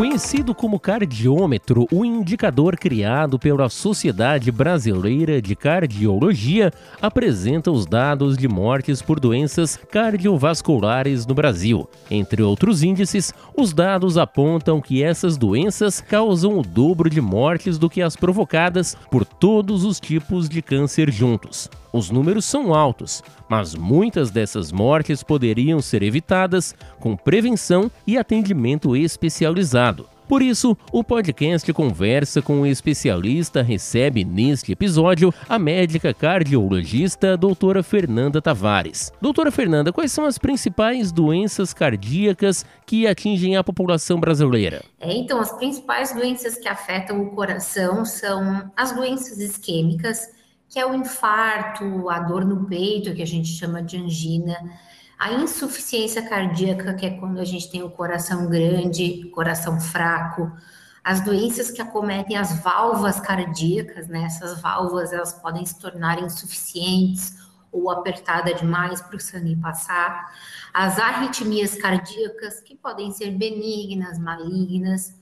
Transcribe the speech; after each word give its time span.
Conhecido 0.00 0.54
como 0.54 0.80
cardiômetro, 0.80 1.86
o 1.92 2.06
indicador 2.06 2.74
criado 2.78 3.38
pela 3.38 3.68
Sociedade 3.68 4.50
Brasileira 4.50 5.42
de 5.42 5.54
Cardiologia 5.54 6.72
apresenta 7.02 7.70
os 7.70 7.84
dados 7.84 8.38
de 8.38 8.48
mortes 8.48 9.02
por 9.02 9.20
doenças 9.20 9.76
cardiovasculares 9.76 11.26
no 11.26 11.34
Brasil. 11.34 11.86
Entre 12.10 12.42
outros 12.42 12.82
índices, 12.82 13.34
os 13.54 13.74
dados 13.74 14.16
apontam 14.16 14.80
que 14.80 15.02
essas 15.02 15.36
doenças 15.36 16.00
causam 16.00 16.58
o 16.58 16.62
dobro 16.62 17.10
de 17.10 17.20
mortes 17.20 17.76
do 17.76 17.90
que 17.90 18.00
as 18.00 18.16
provocadas 18.16 18.96
por 19.10 19.22
todos 19.26 19.84
os 19.84 20.00
tipos 20.00 20.48
de 20.48 20.62
câncer 20.62 21.12
juntos. 21.12 21.68
Os 21.92 22.08
números 22.08 22.44
são 22.44 22.72
altos, 22.72 23.22
mas 23.48 23.74
muitas 23.74 24.30
dessas 24.30 24.70
mortes 24.70 25.24
poderiam 25.24 25.82
ser 25.82 26.02
evitadas 26.04 26.74
com 27.00 27.16
prevenção 27.16 27.90
e 28.06 28.16
atendimento 28.16 28.94
especializado. 28.94 29.89
Por 30.30 30.42
isso, 30.42 30.76
o 30.92 31.02
podcast 31.02 31.72
Conversa 31.72 32.40
com 32.40 32.60
o 32.60 32.66
Especialista 32.66 33.62
recebe 33.62 34.24
neste 34.24 34.70
episódio 34.70 35.34
a 35.48 35.58
médica 35.58 36.14
cardiologista 36.14 37.36
doutora 37.36 37.82
Fernanda 37.82 38.40
Tavares. 38.40 39.12
Doutora 39.20 39.50
Fernanda, 39.50 39.92
quais 39.92 40.12
são 40.12 40.24
as 40.24 40.38
principais 40.38 41.10
doenças 41.10 41.74
cardíacas 41.74 42.64
que 42.86 43.08
atingem 43.08 43.56
a 43.56 43.64
população 43.64 44.20
brasileira? 44.20 44.84
É, 45.00 45.12
então, 45.12 45.40
as 45.40 45.50
principais 45.50 46.14
doenças 46.14 46.54
que 46.56 46.68
afetam 46.68 47.20
o 47.20 47.30
coração 47.30 48.04
são 48.04 48.70
as 48.76 48.92
doenças 48.92 49.40
isquêmicas, 49.40 50.28
que 50.68 50.78
é 50.78 50.86
o 50.86 50.94
infarto, 50.94 52.08
a 52.08 52.20
dor 52.20 52.44
no 52.44 52.66
peito, 52.66 53.12
que 53.14 53.22
a 53.22 53.26
gente 53.26 53.48
chama 53.48 53.82
de 53.82 53.96
angina, 53.96 54.56
a 55.20 55.34
insuficiência 55.34 56.22
cardíaca, 56.22 56.94
que 56.94 57.04
é 57.04 57.10
quando 57.10 57.40
a 57.40 57.44
gente 57.44 57.70
tem 57.70 57.82
o 57.82 57.90
coração 57.90 58.48
grande, 58.48 59.30
coração 59.34 59.78
fraco, 59.78 60.50
as 61.04 61.20
doenças 61.20 61.70
que 61.70 61.82
acometem 61.82 62.38
as 62.38 62.58
válvulas 62.62 63.20
cardíacas, 63.20 64.08
né? 64.08 64.22
Essas 64.22 64.58
válvulas 64.62 65.12
elas 65.12 65.34
podem 65.34 65.64
se 65.66 65.78
tornar 65.78 66.22
insuficientes 66.22 67.36
ou 67.70 67.90
apertada 67.90 68.54
demais 68.54 69.02
para 69.02 69.16
o 69.16 69.20
sangue 69.20 69.54
passar, 69.56 70.32
as 70.72 70.98
arritmias 70.98 71.74
cardíacas 71.74 72.60
que 72.60 72.74
podem 72.74 73.12
ser 73.12 73.30
benignas, 73.32 74.18
malignas, 74.18 75.14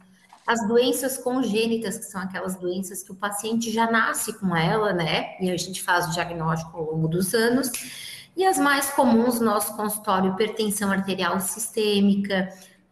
as 0.46 0.66
doenças 0.66 1.18
congênitas, 1.18 1.98
que 1.98 2.04
são 2.04 2.20
aquelas 2.20 2.54
doenças 2.54 3.02
que 3.02 3.10
o 3.10 3.16
paciente 3.16 3.70
já 3.72 3.90
nasce 3.90 4.32
com 4.38 4.56
ela, 4.56 4.92
né? 4.92 5.36
E 5.40 5.50
a 5.50 5.56
gente 5.56 5.82
faz 5.82 6.06
o 6.06 6.12
diagnóstico 6.12 6.76
ao 6.76 6.84
longo 6.84 7.08
dos 7.08 7.34
anos. 7.34 7.70
E 8.38 8.46
as 8.46 8.56
mais 8.56 8.88
comuns 8.90 9.40
no 9.40 9.46
nosso 9.46 9.76
consultório, 9.76 10.30
hipertensão 10.30 10.92
arterial 10.92 11.40
sistêmica, 11.40 12.48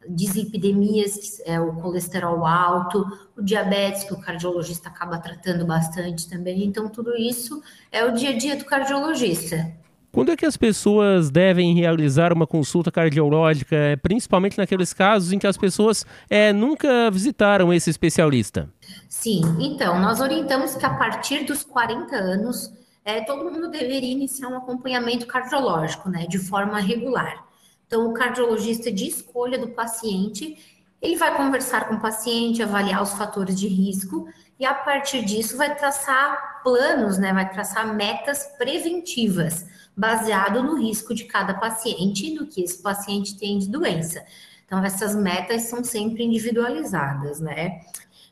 dislipidemias, 0.08 1.14
que 1.14 1.48
é 1.48 1.60
o 1.60 1.72
colesterol 1.74 2.44
alto, 2.44 3.06
o 3.36 3.40
diabetes, 3.40 4.02
que 4.02 4.12
o 4.12 4.20
cardiologista 4.20 4.88
acaba 4.88 5.18
tratando 5.18 5.64
bastante 5.64 6.28
também. 6.28 6.64
Então, 6.64 6.88
tudo 6.88 7.16
isso 7.16 7.62
é 7.92 8.04
o 8.04 8.12
dia 8.12 8.30
a 8.30 8.36
dia 8.36 8.56
do 8.56 8.64
cardiologista. 8.64 9.72
Quando 10.10 10.32
é 10.32 10.36
que 10.36 10.46
as 10.46 10.56
pessoas 10.56 11.30
devem 11.30 11.76
realizar 11.76 12.32
uma 12.32 12.46
consulta 12.46 12.90
cardiológica, 12.90 13.76
é, 13.76 13.94
principalmente 13.94 14.58
naqueles 14.58 14.92
casos 14.92 15.30
em 15.30 15.38
que 15.38 15.46
as 15.46 15.56
pessoas 15.56 16.04
é, 16.28 16.52
nunca 16.52 17.08
visitaram 17.08 17.72
esse 17.72 17.88
especialista? 17.88 18.68
Sim, 19.08 19.42
então, 19.60 20.00
nós 20.00 20.20
orientamos 20.20 20.74
que 20.74 20.84
a 20.84 20.90
partir 20.90 21.44
dos 21.44 21.62
40 21.62 22.16
anos, 22.16 22.72
é, 23.06 23.20
todo 23.20 23.44
mundo 23.44 23.70
deveria 23.70 24.10
iniciar 24.10 24.48
um 24.48 24.56
acompanhamento 24.56 25.26
cardiológico, 25.26 26.10
né, 26.10 26.26
de 26.26 26.40
forma 26.40 26.80
regular. 26.80 27.46
Então, 27.86 28.10
o 28.10 28.12
cardiologista 28.12 28.90
de 28.90 29.06
escolha 29.06 29.56
do 29.56 29.68
paciente, 29.68 30.58
ele 31.00 31.14
vai 31.14 31.36
conversar 31.36 31.86
com 31.86 31.94
o 31.94 32.00
paciente, 32.00 32.64
avaliar 32.64 33.00
os 33.00 33.12
fatores 33.12 33.58
de 33.60 33.68
risco 33.68 34.28
e 34.58 34.66
a 34.66 34.74
partir 34.74 35.24
disso 35.24 35.56
vai 35.56 35.72
traçar 35.76 36.62
planos, 36.64 37.16
né, 37.16 37.32
vai 37.32 37.48
traçar 37.48 37.94
metas 37.94 38.44
preventivas 38.58 39.64
baseado 39.96 40.60
no 40.64 40.74
risco 40.74 41.14
de 41.14 41.26
cada 41.26 41.54
paciente 41.54 42.26
e 42.26 42.34
do 42.36 42.44
que 42.44 42.60
esse 42.60 42.82
paciente 42.82 43.38
tem 43.38 43.56
de 43.56 43.68
doença. 43.68 44.20
Então, 44.66 44.84
essas 44.84 45.14
metas 45.14 45.62
são 45.62 45.84
sempre 45.84 46.24
individualizadas, 46.24 47.38
né? 47.38 47.82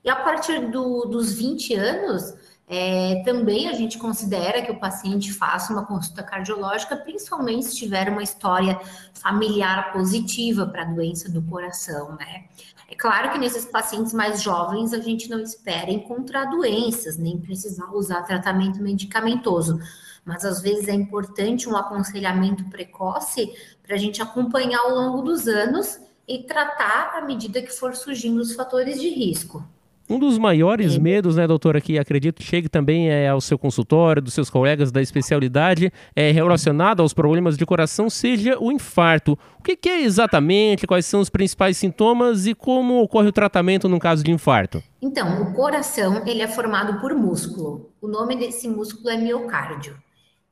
E 0.02 0.10
a 0.10 0.16
partir 0.16 0.68
do, 0.68 1.04
dos 1.04 1.32
20 1.32 1.74
anos, 1.74 2.34
é, 2.66 3.22
também 3.24 3.68
a 3.68 3.72
gente 3.72 3.98
considera 3.98 4.62
que 4.62 4.70
o 4.70 4.80
paciente 4.80 5.32
faça 5.32 5.72
uma 5.72 5.84
consulta 5.84 6.22
cardiológica, 6.22 6.96
principalmente 6.96 7.66
se 7.66 7.76
tiver 7.76 8.08
uma 8.08 8.22
história 8.22 8.80
familiar 9.12 9.92
positiva 9.92 10.66
para 10.66 10.82
a 10.82 10.86
doença 10.86 11.30
do 11.30 11.42
coração, 11.42 12.16
né? 12.16 12.44
É 12.88 12.94
claro 12.94 13.32
que 13.32 13.38
nesses 13.38 13.64
pacientes 13.64 14.12
mais 14.12 14.42
jovens 14.42 14.92
a 14.92 15.00
gente 15.00 15.28
não 15.28 15.40
espera 15.40 15.90
encontrar 15.90 16.46
doenças, 16.46 17.16
nem 17.18 17.38
precisar 17.38 17.90
usar 17.92 18.22
tratamento 18.22 18.82
medicamentoso 18.82 19.78
mas 20.24 20.44
às 20.44 20.60
vezes 20.60 20.88
é 20.88 20.94
importante 20.94 21.68
um 21.68 21.76
aconselhamento 21.76 22.64
precoce 22.70 23.52
para 23.82 23.94
a 23.94 23.98
gente 23.98 24.22
acompanhar 24.22 24.80
ao 24.80 24.90
longo 24.90 25.22
dos 25.22 25.46
anos 25.46 26.00
e 26.26 26.44
tratar 26.44 27.18
à 27.18 27.20
medida 27.20 27.60
que 27.60 27.70
for 27.70 27.94
surgindo 27.94 28.40
os 28.40 28.54
fatores 28.54 29.00
de 29.00 29.08
risco. 29.10 29.62
Um 30.08 30.18
dos 30.18 30.36
maiores 30.36 30.96
é. 30.96 30.98
medos, 30.98 31.36
né, 31.36 31.46
doutora, 31.46 31.80
que 31.80 31.98
acredito 31.98 32.42
chegue 32.42 32.68
também 32.68 33.08
é, 33.08 33.28
ao 33.28 33.40
seu 33.40 33.58
consultório, 33.58 34.20
dos 34.20 34.34
seus 34.34 34.50
colegas 34.50 34.92
da 34.92 35.00
especialidade, 35.00 35.90
é 36.14 36.30
relacionado 36.30 37.00
aos 37.00 37.14
problemas 37.14 37.56
de 37.56 37.64
coração, 37.64 38.10
seja 38.10 38.58
o 38.60 38.70
infarto. 38.70 39.38
O 39.58 39.62
que, 39.62 39.76
que 39.76 39.88
é 39.88 40.02
exatamente, 40.02 40.86
quais 40.86 41.06
são 41.06 41.20
os 41.20 41.30
principais 41.30 41.78
sintomas 41.78 42.46
e 42.46 42.54
como 42.54 43.00
ocorre 43.02 43.28
o 43.28 43.32
tratamento 43.32 43.88
no 43.88 43.98
caso 43.98 44.22
de 44.22 44.30
infarto? 44.30 44.82
Então, 45.00 45.42
o 45.42 45.54
coração, 45.54 46.22
ele 46.26 46.42
é 46.42 46.48
formado 46.48 47.00
por 47.00 47.14
músculo. 47.14 47.90
O 48.00 48.06
nome 48.06 48.36
desse 48.36 48.68
músculo 48.68 49.08
é 49.08 49.16
miocárdio. 49.16 49.96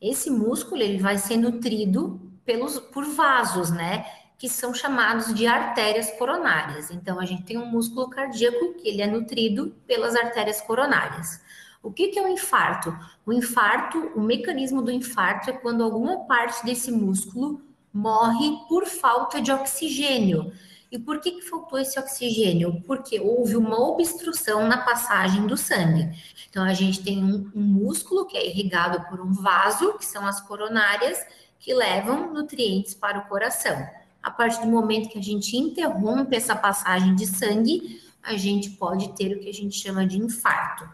Esse 0.00 0.30
músculo 0.30 0.82
ele 0.82 0.98
vai 0.98 1.18
ser 1.18 1.36
nutrido 1.36 2.20
pelos, 2.44 2.78
por 2.78 3.04
vasos, 3.04 3.70
né? 3.70 4.04
Que 4.42 4.48
são 4.48 4.74
chamados 4.74 5.32
de 5.32 5.46
artérias 5.46 6.10
coronárias. 6.18 6.90
Então, 6.90 7.20
a 7.20 7.24
gente 7.24 7.44
tem 7.44 7.56
um 7.56 7.64
músculo 7.64 8.10
cardíaco 8.10 8.74
que 8.74 8.88
ele 8.88 9.00
é 9.00 9.06
nutrido 9.06 9.72
pelas 9.86 10.16
artérias 10.16 10.60
coronárias. 10.60 11.40
O 11.80 11.92
que, 11.92 12.08
que 12.08 12.18
é 12.18 12.22
o 12.24 12.26
infarto? 12.26 12.92
O 13.24 13.32
infarto, 13.32 13.98
o 14.16 14.20
mecanismo 14.20 14.82
do 14.82 14.90
infarto 14.90 15.48
é 15.48 15.52
quando 15.52 15.84
alguma 15.84 16.24
parte 16.24 16.66
desse 16.66 16.90
músculo 16.90 17.62
morre 17.94 18.58
por 18.68 18.84
falta 18.84 19.40
de 19.40 19.52
oxigênio. 19.52 20.52
E 20.90 20.98
por 20.98 21.20
que, 21.20 21.30
que 21.30 21.42
faltou 21.42 21.78
esse 21.78 21.96
oxigênio? 21.96 22.82
Porque 22.84 23.20
houve 23.20 23.56
uma 23.56 23.78
obstrução 23.78 24.66
na 24.66 24.78
passagem 24.78 25.46
do 25.46 25.56
sangue. 25.56 26.10
Então, 26.50 26.64
a 26.64 26.74
gente 26.74 27.00
tem 27.00 27.22
um, 27.22 27.48
um 27.54 27.62
músculo 27.62 28.26
que 28.26 28.36
é 28.36 28.44
irrigado 28.44 29.08
por 29.08 29.20
um 29.20 29.32
vaso, 29.32 29.96
que 29.98 30.04
são 30.04 30.26
as 30.26 30.40
coronárias, 30.40 31.24
que 31.60 31.72
levam 31.72 32.34
nutrientes 32.34 32.92
para 32.92 33.20
o 33.20 33.28
coração. 33.28 34.01
A 34.22 34.30
partir 34.30 34.60
do 34.60 34.68
momento 34.68 35.08
que 35.08 35.18
a 35.18 35.22
gente 35.22 35.56
interrompe 35.56 36.36
essa 36.36 36.54
passagem 36.54 37.14
de 37.14 37.26
sangue, 37.26 38.00
a 38.22 38.36
gente 38.36 38.70
pode 38.70 39.08
ter 39.16 39.36
o 39.36 39.40
que 39.40 39.48
a 39.48 39.52
gente 39.52 39.76
chama 39.76 40.06
de 40.06 40.16
infarto. 40.16 40.88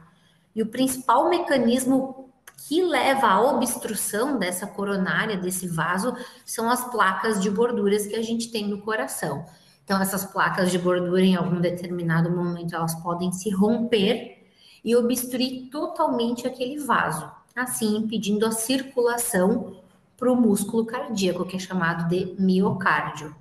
E 0.54 0.62
o 0.62 0.66
principal 0.66 1.28
mecanismo 1.28 2.30
que 2.66 2.82
leva 2.82 3.28
à 3.28 3.40
obstrução 3.40 4.38
dessa 4.38 4.66
coronária, 4.66 5.36
desse 5.36 5.68
vaso, 5.68 6.16
são 6.44 6.70
as 6.70 6.90
placas 6.90 7.40
de 7.40 7.48
gorduras 7.50 8.06
que 8.06 8.16
a 8.16 8.22
gente 8.22 8.50
tem 8.50 8.66
no 8.66 8.80
coração. 8.80 9.44
Então, 9.84 10.00
essas 10.00 10.24
placas 10.24 10.70
de 10.70 10.78
gordura, 10.78 11.22
em 11.22 11.36
algum 11.36 11.60
determinado 11.60 12.30
momento, 12.30 12.74
elas 12.74 12.94
podem 12.96 13.32
se 13.32 13.48
romper 13.50 14.46
e 14.84 14.94
obstruir 14.96 15.70
totalmente 15.70 16.46
aquele 16.46 16.78
vaso, 16.78 17.30
assim 17.54 17.96
impedindo 17.96 18.44
a 18.44 18.50
circulação 18.50 19.76
para 20.18 20.30
o 20.30 20.36
músculo 20.36 20.84
cardíaco, 20.84 21.46
que 21.46 21.56
é 21.56 21.58
chamado 21.58 22.06
de 22.08 22.36
miocárdio. 22.38 23.34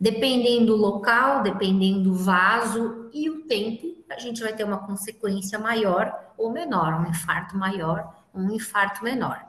Dependendo 0.00 0.66
do 0.66 0.76
local, 0.76 1.42
dependendo 1.42 2.04
do 2.04 2.14
vaso 2.14 3.10
e 3.12 3.28
o 3.28 3.42
tempo, 3.46 3.96
a 4.08 4.18
gente 4.20 4.40
vai 4.40 4.52
ter 4.52 4.62
uma 4.62 4.86
consequência 4.86 5.58
maior 5.58 6.14
ou 6.36 6.52
menor, 6.52 7.00
um 7.00 7.10
infarto 7.10 7.56
maior 7.56 8.16
um 8.38 8.52
infarto 8.52 9.02
menor. 9.02 9.44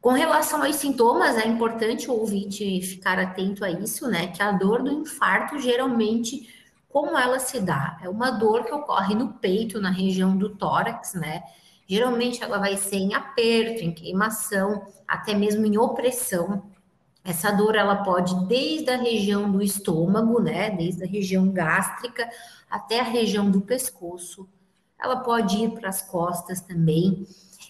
Com 0.00 0.12
relação 0.12 0.62
aos 0.62 0.76
sintomas, 0.76 1.36
é 1.36 1.46
importante 1.46 2.10
o 2.10 2.14
ouvinte 2.14 2.80
ficar 2.80 3.18
atento 3.18 3.64
a 3.64 3.70
isso, 3.70 4.08
né? 4.08 4.28
Que 4.28 4.42
a 4.42 4.52
dor 4.52 4.82
do 4.82 4.90
infarto, 4.90 5.58
geralmente, 5.58 6.48
como 6.88 7.18
ela 7.18 7.38
se 7.38 7.60
dá? 7.60 7.98
É 8.02 8.08
uma 8.08 8.30
dor 8.30 8.64
que 8.64 8.72
ocorre 8.72 9.14
no 9.14 9.34
peito, 9.34 9.80
na 9.80 9.90
região 9.90 10.36
do 10.36 10.48
tórax, 10.48 11.14
né? 11.14 11.42
Geralmente 11.90 12.40
ela 12.40 12.56
vai 12.56 12.76
ser 12.76 12.98
em 12.98 13.14
aperto, 13.14 13.82
em 13.82 13.90
queimação, 13.90 14.86
até 15.08 15.34
mesmo 15.34 15.66
em 15.66 15.76
opressão. 15.76 16.70
Essa 17.24 17.50
dor 17.50 17.74
ela 17.74 18.04
pode 18.04 18.46
desde 18.46 18.88
a 18.90 18.96
região 18.96 19.50
do 19.50 19.60
estômago, 19.60 20.40
né, 20.40 20.70
desde 20.70 21.02
a 21.02 21.06
região 21.08 21.50
gástrica 21.50 22.30
até 22.70 23.00
a 23.00 23.02
região 23.02 23.50
do 23.50 23.60
pescoço. 23.60 24.48
Ela 25.02 25.16
pode 25.16 25.56
ir 25.56 25.70
para 25.72 25.88
as 25.88 26.00
costas 26.00 26.60
também. 26.60 27.26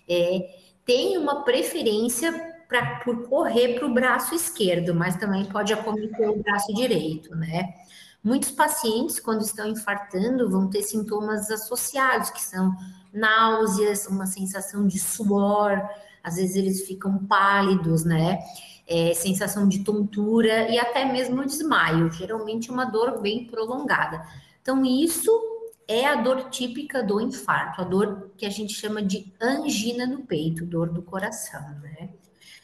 É, 0.07 0.55
tem 0.85 1.17
uma 1.17 1.43
preferência 1.43 2.31
pra, 2.69 2.97
por 2.97 3.27
correr 3.27 3.79
para 3.79 3.87
o 3.87 3.95
braço 3.95 4.35
esquerdo, 4.35 4.95
mas 4.95 5.17
também 5.17 5.47
pode 5.47 5.73
acometer 5.73 6.29
o 6.29 6.43
braço 6.43 6.75
direito, 6.75 7.35
né? 7.35 7.73
Muitos 8.23 8.51
pacientes, 8.51 9.19
quando 9.19 9.41
estão 9.41 9.67
infartando, 9.67 10.51
vão 10.51 10.69
ter 10.69 10.83
sintomas 10.83 11.51
associados, 11.51 12.29
que 12.29 12.43
são 12.43 12.77
náuseas, 13.13 14.07
uma 14.07 14.27
sensação 14.27 14.87
de 14.87 14.99
suor, 14.99 15.81
às 16.23 16.37
vezes 16.37 16.57
eles 16.57 16.87
ficam 16.87 17.19
pálidos, 17.19 18.05
né? 18.05 18.39
É, 18.87 19.15
sensação 19.15 19.69
de 19.69 19.85
tontura 19.85 20.69
e 20.69 20.79
até 20.79 21.05
mesmo 21.05 21.45
desmaio, 21.45 22.11
geralmente 22.11 22.71
uma 22.71 22.85
dor 22.85 23.21
bem 23.21 23.47
prolongada. 23.47 24.25
Então, 24.61 24.85
isso 24.85 25.31
é 25.87 26.07
a 26.07 26.17
dor 26.17 26.51
típica 26.51 27.03
do 27.03 27.21
infarto, 27.21 27.81
a 27.81 27.85
dor 27.85 28.31
que 28.37 28.45
a 28.45 28.51
gente 28.51 28.75
chama 28.75 29.03
de 29.03 29.33
angina 29.41 30.07
no 30.07 30.23
peito, 30.23 30.65
dor 30.67 30.89
do 30.89 31.03
coração, 31.03 31.61
né? 31.81 32.11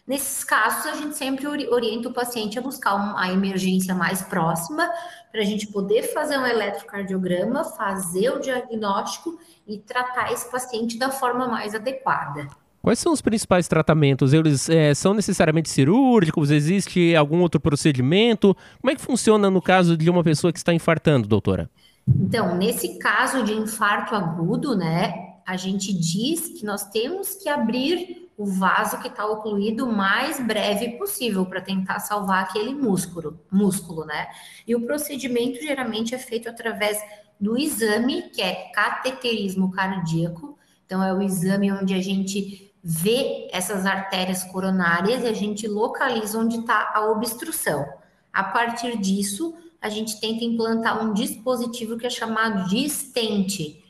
Nesses 0.06 0.44
casos, 0.44 0.86
a 0.86 0.94
gente 0.94 1.16
sempre 1.16 1.46
orienta 1.46 2.08
o 2.08 2.12
paciente 2.12 2.56
a 2.58 2.62
buscar 2.62 2.94
uma 2.94 3.28
emergência 3.32 3.92
mais 3.92 4.22
próxima, 4.22 4.88
para 5.32 5.40
a 5.40 5.44
gente 5.44 5.66
poder 5.66 6.04
fazer 6.14 6.38
um 6.38 6.46
eletrocardiograma, 6.46 7.64
fazer 7.64 8.30
o 8.30 8.38
diagnóstico 8.38 9.36
e 9.66 9.78
tratar 9.78 10.32
esse 10.32 10.48
paciente 10.50 10.96
da 10.96 11.10
forma 11.10 11.48
mais 11.48 11.74
adequada. 11.74 12.46
Quais 12.80 13.00
são 13.00 13.12
os 13.12 13.20
principais 13.20 13.66
tratamentos? 13.66 14.32
Eles 14.32 14.70
é, 14.70 14.94
são 14.94 15.12
necessariamente 15.12 15.68
cirúrgicos? 15.68 16.52
Existe 16.52 17.16
algum 17.16 17.40
outro 17.40 17.58
procedimento? 17.58 18.56
Como 18.80 18.92
é 18.92 18.94
que 18.94 19.02
funciona 19.02 19.50
no 19.50 19.60
caso 19.60 19.96
de 19.96 20.08
uma 20.08 20.22
pessoa 20.22 20.52
que 20.52 20.58
está 20.58 20.72
infartando, 20.72 21.26
doutora? 21.26 21.68
Então, 22.08 22.56
nesse 22.56 22.96
caso 22.98 23.42
de 23.42 23.52
infarto 23.52 24.14
agudo, 24.14 24.76
né, 24.76 25.12
a 25.44 25.56
gente 25.56 25.92
diz 25.92 26.46
que 26.46 26.64
nós 26.64 26.84
temos 26.84 27.34
que 27.34 27.48
abrir 27.48 28.25
o 28.36 28.44
vaso 28.44 29.00
que 29.00 29.08
está 29.08 29.26
ocluído 29.26 29.86
mais 29.86 30.38
breve 30.38 30.98
possível 30.98 31.46
para 31.46 31.60
tentar 31.60 32.00
salvar 32.00 32.44
aquele 32.44 32.74
músculo, 32.74 33.40
músculo, 33.50 34.04
né? 34.04 34.28
E 34.66 34.74
o 34.74 34.84
procedimento 34.84 35.60
geralmente 35.62 36.14
é 36.14 36.18
feito 36.18 36.48
através 36.48 36.98
do 37.40 37.56
exame, 37.56 38.30
que 38.30 38.42
é 38.42 38.70
cateterismo 38.72 39.70
cardíaco. 39.70 40.58
Então, 40.84 41.02
é 41.02 41.12
o 41.12 41.22
exame 41.22 41.72
onde 41.72 41.94
a 41.94 42.02
gente 42.02 42.72
vê 42.82 43.48
essas 43.50 43.84
artérias 43.84 44.44
coronárias 44.44 45.24
e 45.24 45.26
a 45.26 45.32
gente 45.32 45.66
localiza 45.66 46.38
onde 46.38 46.58
está 46.58 46.92
a 46.94 47.10
obstrução. 47.10 47.84
A 48.32 48.44
partir 48.44 48.98
disso, 48.98 49.54
a 49.80 49.88
gente 49.88 50.20
tenta 50.20 50.44
implantar 50.44 51.02
um 51.02 51.12
dispositivo 51.12 51.96
que 51.96 52.06
é 52.06 52.10
chamado 52.10 52.68
de 52.68 52.84
estente, 52.84 53.82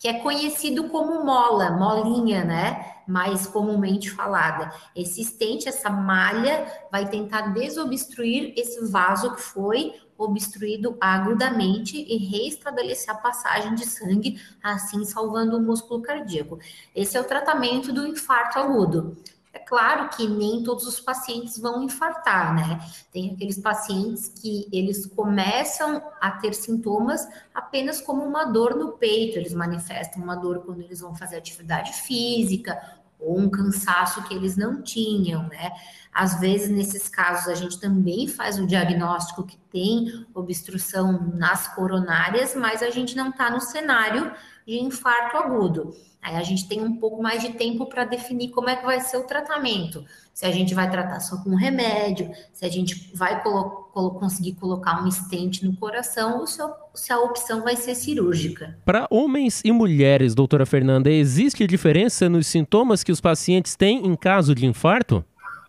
que 0.00 0.08
é 0.08 0.14
conhecido 0.14 0.88
como 0.88 1.22
mola, 1.22 1.72
molinha, 1.72 2.42
né? 2.42 3.02
Mais 3.06 3.46
comumente 3.46 4.10
falada. 4.10 4.72
Esse 4.96 5.20
estente, 5.20 5.68
essa 5.68 5.90
malha, 5.90 6.66
vai 6.90 7.06
tentar 7.06 7.52
desobstruir 7.52 8.54
esse 8.56 8.90
vaso 8.90 9.34
que 9.34 9.42
foi 9.42 9.92
obstruído 10.16 10.96
agudamente 10.98 11.98
e 11.98 12.16
reestabelecer 12.16 13.10
a 13.10 13.18
passagem 13.18 13.74
de 13.74 13.86
sangue, 13.86 14.40
assim 14.62 15.04
salvando 15.04 15.58
o 15.58 15.62
músculo 15.62 16.00
cardíaco. 16.00 16.58
Esse 16.94 17.18
é 17.18 17.20
o 17.20 17.24
tratamento 17.24 17.92
do 17.92 18.06
infarto 18.06 18.58
agudo. 18.58 19.18
É 19.52 19.58
claro 19.58 20.08
que 20.10 20.28
nem 20.28 20.62
todos 20.62 20.86
os 20.86 21.00
pacientes 21.00 21.58
vão 21.58 21.82
infartar, 21.82 22.54
né? 22.54 22.78
Tem 23.12 23.32
aqueles 23.32 23.58
pacientes 23.58 24.28
que 24.28 24.68
eles 24.72 25.06
começam 25.06 26.00
a 26.20 26.30
ter 26.30 26.54
sintomas 26.54 27.26
apenas 27.52 28.00
como 28.00 28.22
uma 28.22 28.44
dor 28.44 28.76
no 28.76 28.92
peito, 28.92 29.38
eles 29.38 29.52
manifestam 29.52 30.22
uma 30.22 30.36
dor 30.36 30.60
quando 30.64 30.80
eles 30.82 31.00
vão 31.00 31.16
fazer 31.16 31.36
atividade 31.36 31.92
física 31.92 32.80
ou 33.18 33.38
um 33.38 33.50
cansaço 33.50 34.22
que 34.22 34.34
eles 34.34 34.56
não 34.56 34.82
tinham, 34.82 35.42
né? 35.48 35.72
Às 36.12 36.40
vezes, 36.40 36.70
nesses 36.70 37.08
casos, 37.08 37.48
a 37.48 37.54
gente 37.54 37.78
também 37.78 38.26
faz 38.26 38.58
o 38.58 38.66
diagnóstico 38.66 39.44
que 39.44 39.56
tem 39.70 40.26
obstrução 40.34 41.30
nas 41.34 41.68
coronárias, 41.74 42.54
mas 42.54 42.82
a 42.82 42.90
gente 42.90 43.16
não 43.16 43.30
está 43.30 43.50
no 43.50 43.60
cenário 43.60 44.32
de 44.70 44.78
infarto 44.78 45.36
agudo. 45.36 45.92
Aí 46.22 46.36
a 46.36 46.42
gente 46.44 46.68
tem 46.68 46.80
um 46.80 46.96
pouco 46.96 47.20
mais 47.20 47.42
de 47.42 47.54
tempo 47.54 47.86
para 47.86 48.04
definir 48.04 48.50
como 48.50 48.68
é 48.68 48.76
que 48.76 48.84
vai 48.84 49.00
ser 49.00 49.16
o 49.16 49.24
tratamento. 49.24 50.04
Se 50.32 50.46
a 50.46 50.52
gente 50.52 50.74
vai 50.74 50.88
tratar 50.88 51.18
só 51.18 51.38
com 51.38 51.56
remédio, 51.56 52.30
se 52.52 52.64
a 52.64 52.68
gente 52.68 53.10
vai 53.14 53.42
colo 53.42 53.88
colo 53.92 54.12
conseguir 54.12 54.52
colocar 54.52 55.02
um 55.02 55.08
estente 55.08 55.66
no 55.66 55.74
coração 55.76 56.38
ou 56.38 56.46
se 56.46 56.62
a, 56.62 56.72
se 56.94 57.12
a 57.12 57.18
opção 57.18 57.62
vai 57.62 57.74
ser 57.74 57.96
cirúrgica. 57.96 58.78
Para 58.84 59.08
homens 59.10 59.60
e 59.64 59.72
mulheres, 59.72 60.32
doutora 60.32 60.64
Fernanda, 60.64 61.10
existe 61.10 61.66
diferença 61.66 62.28
nos 62.28 62.46
sintomas 62.46 63.02
que 63.02 63.10
os 63.10 63.20
pacientes 63.20 63.74
têm 63.74 64.06
em 64.06 64.14
caso 64.14 64.54
de 64.54 64.66
infarto? 64.66 65.24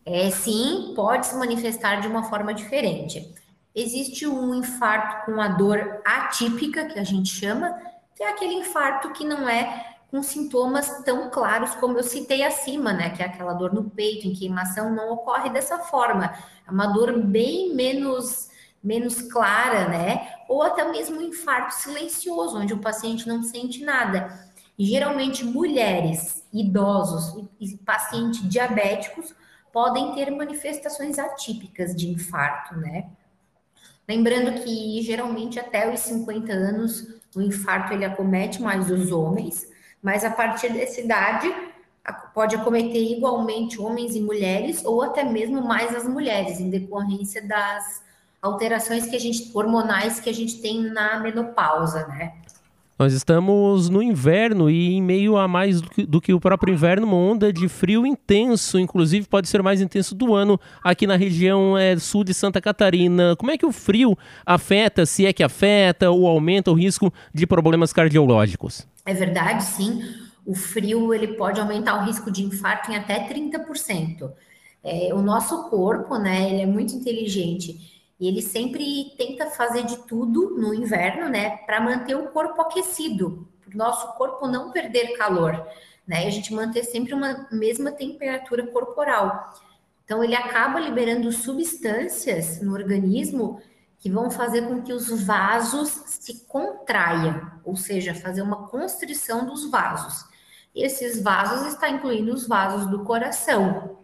É, 0.06 0.30
sim, 0.30 0.94
pode 0.95 1.25
se 1.25 1.36
manifestar 1.36 2.01
de 2.01 2.07
uma 2.07 2.24
forma 2.24 2.53
diferente. 2.53 3.33
Existe 3.74 4.27
um 4.27 4.53
infarto 4.53 5.25
com 5.25 5.42
a 5.42 5.48
dor 5.48 6.01
atípica, 6.06 6.86
que 6.86 7.00
a 7.00 7.03
gente 7.03 7.30
chama, 7.30 7.74
que 8.21 8.25
é 8.25 8.29
aquele 8.29 8.53
infarto 8.53 9.12
que 9.13 9.25
não 9.25 9.50
é 9.50 9.97
com 10.12 10.21
sintomas 10.21 11.03
tão 11.03 11.31
claros 11.31 11.73
como 11.75 11.97
eu 11.97 12.03
citei 12.03 12.44
acima, 12.44 12.94
né? 12.94 13.09
Que 13.09 13.23
é 13.23 13.25
aquela 13.25 13.53
dor 13.53 13.73
no 13.73 13.89
peito, 13.89 14.27
em 14.27 14.33
queimação, 14.33 14.94
não 14.94 15.12
ocorre 15.12 15.50
dessa 15.50 15.79
forma. 15.79 16.31
É 16.68 16.69
uma 16.69 16.85
dor 16.85 17.18
bem 17.19 17.73
menos 17.73 18.51
menos 18.83 19.23
clara, 19.23 19.88
né? 19.88 20.35
Ou 20.47 20.62
até 20.62 20.83
mesmo 20.91 21.18
um 21.18 21.23
infarto 21.23 21.73
silencioso, 21.73 22.59
onde 22.59 22.75
o 22.75 22.79
paciente 22.79 23.27
não 23.27 23.41
sente 23.41 23.83
nada. 23.83 24.47
Geralmente 24.77 25.44
mulheres, 25.44 26.45
idosos 26.53 27.44
e 27.59 27.75
pacientes 27.77 28.47
diabéticos 28.47 29.33
podem 29.74 30.13
ter 30.13 30.29
manifestações 30.29 31.17
atípicas 31.17 31.95
de 31.95 32.07
infarto, 32.07 32.75
né? 32.75 33.09
Lembrando 34.07 34.62
que 34.63 35.01
geralmente 35.01 35.59
até 35.59 35.91
os 35.91 36.01
50 36.01 36.51
anos 36.51 37.20
o 37.35 37.41
infarto 37.41 37.93
ele 37.93 38.05
acomete 38.05 38.61
mais 38.61 38.89
os 38.89 39.11
homens, 39.11 39.67
mas 40.01 40.23
a 40.23 40.31
partir 40.31 40.73
dessa 40.73 40.99
idade 40.99 41.53
pode 42.33 42.55
acometer 42.55 43.11
igualmente 43.11 43.79
homens 43.79 44.15
e 44.15 44.21
mulheres, 44.21 44.83
ou 44.83 45.01
até 45.01 45.23
mesmo 45.23 45.61
mais 45.61 45.95
as 45.95 46.07
mulheres, 46.07 46.59
em 46.59 46.69
decorrência 46.69 47.41
das 47.45 48.01
alterações 48.41 49.05
que 49.05 49.15
a 49.15 49.19
gente, 49.19 49.51
hormonais 49.53 50.19
que 50.19 50.29
a 50.29 50.33
gente 50.33 50.59
tem 50.61 50.81
na 50.81 51.19
menopausa, 51.19 52.07
né? 52.07 52.33
Nós 53.01 53.13
estamos 53.13 53.89
no 53.89 54.00
inverno 54.00 54.69
e 54.69 54.94
em 54.94 55.01
meio 55.01 55.36
a 55.36 55.48
mais 55.48 55.81
do 55.81 55.89
que, 55.89 56.06
do 56.06 56.21
que, 56.21 56.36
o 56.36 56.39
próprio 56.39 56.71
inverno, 56.71 57.07
uma 57.07 57.15
onda 57.15 57.51
de 57.51 57.68
frio 57.68 58.06
intenso, 58.06 58.77
inclusive 58.77 59.27
pode 59.27 59.50
ser 59.50 59.63
mais 59.63 59.81
intenso 59.81 60.13
do 60.13 60.36
ano 60.36 60.59
aqui 60.83 61.07
na 61.07 61.15
região 61.15 61.75
é, 61.75 61.98
sul 61.98 62.24
de 62.24 62.31
Santa 62.31 62.62
Catarina. 62.62 63.36
Como 63.38 63.50
é 63.50 63.57
que 63.57 63.65
o 63.65 63.71
frio 63.71 64.15
afeta, 64.45 65.03
se 65.03 65.25
é 65.25 65.34
que 65.34 65.41
afeta, 65.41 66.12
ou 66.12 66.27
aumenta 66.27 66.70
o 66.70 66.75
risco 66.75 67.12
de 67.34 67.48
problemas 67.48 67.91
cardiológicos? 67.91 68.88
É 69.03 69.15
verdade, 69.15 69.63
sim. 69.63 70.03
O 70.46 70.53
frio 70.53 71.12
ele 71.12 71.29
pode 71.29 71.60
aumentar 71.60 72.03
o 72.03 72.05
risco 72.05 72.29
de 72.29 72.43
infarto 72.43 72.91
em 72.91 72.96
até 72.96 73.27
30%. 73.27 74.29
É, 74.84 75.10
o 75.12 75.24
nosso 75.24 75.72
corpo, 75.72 76.20
né, 76.20 76.51
ele 76.51 76.62
é 76.62 76.67
muito 76.67 76.93
inteligente 76.93 78.00
e 78.21 78.27
ele 78.27 78.41
sempre 78.43 79.15
tenta 79.17 79.47
fazer 79.47 79.83
de 79.83 79.97
tudo 80.05 80.51
no 80.55 80.75
inverno, 80.75 81.27
né, 81.27 81.57
para 81.65 81.81
manter 81.81 82.13
o 82.13 82.27
corpo 82.27 82.61
aquecido, 82.61 83.47
para 83.59 83.73
o 83.73 83.77
nosso 83.77 84.13
corpo 84.13 84.47
não 84.47 84.71
perder 84.71 85.17
calor, 85.17 85.67
né, 86.07 86.25
e 86.25 86.27
a 86.27 86.29
gente 86.29 86.53
manter 86.53 86.83
sempre 86.83 87.15
uma 87.15 87.47
mesma 87.51 87.91
temperatura 87.91 88.67
corporal. 88.67 89.51
Então, 90.05 90.23
ele 90.23 90.35
acaba 90.35 90.79
liberando 90.79 91.31
substâncias 91.31 92.61
no 92.61 92.73
organismo 92.73 93.59
que 93.97 94.09
vão 94.09 94.29
fazer 94.29 94.67
com 94.67 94.83
que 94.83 94.93
os 94.93 95.23
vasos 95.23 95.89
se 96.05 96.45
contraiam, 96.45 97.53
ou 97.63 97.75
seja, 97.75 98.13
fazer 98.13 98.43
uma 98.43 98.67
constrição 98.67 99.47
dos 99.47 99.67
vasos. 99.71 100.25
E 100.75 100.83
esses 100.83 101.23
vasos 101.23 101.73
está 101.73 101.89
incluindo 101.89 102.31
os 102.31 102.47
vasos 102.47 102.85
do 102.85 103.03
coração, 103.03 103.97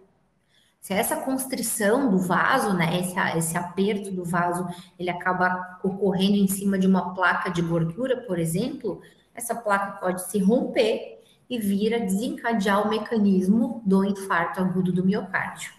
se 0.88 0.94
essa 0.94 1.18
constrição 1.18 2.10
do 2.10 2.18
vaso, 2.18 2.74
né, 2.74 3.02
esse, 3.02 3.20
esse 3.38 3.58
aperto 3.58 4.10
do 4.10 4.24
vaso, 4.24 4.66
ele 4.98 5.10
acaba 5.10 5.78
ocorrendo 5.84 6.38
em 6.38 6.48
cima 6.48 6.80
de 6.80 6.88
uma 6.88 7.14
placa 7.14 7.50
de 7.50 7.62
gordura, 7.62 8.22
por 8.22 8.40
exemplo, 8.40 9.02
essa 9.36 9.54
placa 9.54 10.00
pode 10.00 10.22
se 10.32 10.40
romper 10.40 11.22
e 11.50 11.60
vir 11.60 11.94
a 11.94 11.98
desencadear 11.98 12.88
o 12.88 12.90
mecanismo 12.90 13.82
do 13.86 14.06
infarto 14.06 14.62
agudo 14.62 14.94
do 14.94 15.04
miocárdio. 15.04 15.74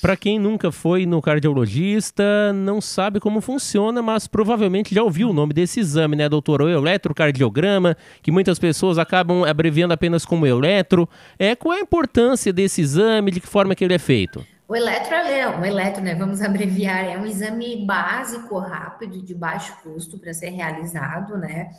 Para 0.00 0.16
quem 0.16 0.38
nunca 0.38 0.72
foi 0.72 1.04
no 1.04 1.20
cardiologista, 1.20 2.54
não 2.54 2.80
sabe 2.80 3.20
como 3.20 3.42
funciona, 3.42 4.00
mas 4.00 4.26
provavelmente 4.26 4.94
já 4.94 5.02
ouviu 5.02 5.28
o 5.28 5.32
nome 5.34 5.52
desse 5.52 5.78
exame, 5.78 6.16
né, 6.16 6.26
doutor? 6.26 6.62
O 6.62 6.68
eletrocardiograma, 6.70 7.94
que 8.22 8.32
muitas 8.32 8.58
pessoas 8.58 8.98
acabam 8.98 9.44
abreviando 9.44 9.92
apenas 9.92 10.24
como 10.24 10.46
eletro. 10.46 11.06
É, 11.38 11.54
qual 11.54 11.74
é 11.74 11.80
a 11.80 11.82
importância 11.82 12.50
desse 12.50 12.80
exame, 12.80 13.30
de 13.30 13.40
que 13.40 13.46
forma 13.46 13.74
que 13.74 13.84
ele 13.84 13.92
é 13.92 13.98
feito? 13.98 14.42
O 14.66 14.74
eletro, 14.74 15.14
é, 15.14 15.46
o 15.58 15.64
eletro, 15.66 16.02
né, 16.02 16.14
vamos 16.14 16.40
abreviar, 16.42 17.04
é 17.04 17.18
um 17.18 17.26
exame 17.26 17.84
básico, 17.84 18.58
rápido, 18.58 19.20
de 19.20 19.34
baixo 19.34 19.76
custo 19.82 20.18
para 20.18 20.32
ser 20.32 20.48
realizado, 20.48 21.36
né? 21.36 21.72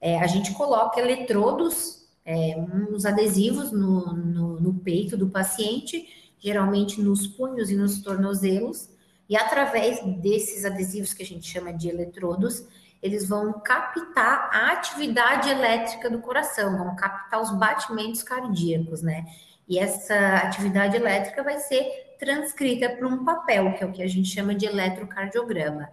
É, 0.00 0.18
a 0.20 0.26
gente 0.26 0.52
coloca 0.52 0.98
eletrodos, 0.98 2.06
é, 2.24 2.56
uns 2.90 3.04
adesivos 3.04 3.72
no, 3.72 4.14
no, 4.14 4.60
no 4.60 4.74
peito 4.74 5.18
do 5.18 5.28
paciente 5.28 6.06
geralmente 6.38 7.00
nos 7.00 7.26
punhos 7.26 7.70
e 7.70 7.76
nos 7.76 8.00
tornozelos, 8.02 8.88
E 9.28 9.36
através 9.36 10.00
desses 10.22 10.64
adesivos 10.64 11.12
que 11.12 11.22
a 11.22 11.26
gente 11.26 11.46
chama 11.46 11.72
de 11.72 11.88
eletrodos, 11.88 12.64
eles 13.02 13.28
vão 13.28 13.60
captar 13.60 14.50
a 14.52 14.72
atividade 14.72 15.50
elétrica 15.50 16.08
do 16.08 16.18
coração, 16.20 16.78
vão 16.78 16.96
captar 16.96 17.40
os 17.40 17.50
batimentos 17.50 18.22
cardíacos, 18.22 19.02
né? 19.02 19.26
E 19.68 19.78
essa 19.78 20.36
atividade 20.36 20.96
elétrica 20.96 21.42
vai 21.42 21.58
ser 21.58 22.16
transcrita 22.18 22.88
para 22.88 23.06
um 23.06 23.24
papel, 23.24 23.74
que 23.74 23.84
é 23.84 23.86
o 23.86 23.92
que 23.92 24.02
a 24.02 24.08
gente 24.08 24.28
chama 24.28 24.54
de 24.54 24.64
eletrocardiograma. 24.64 25.90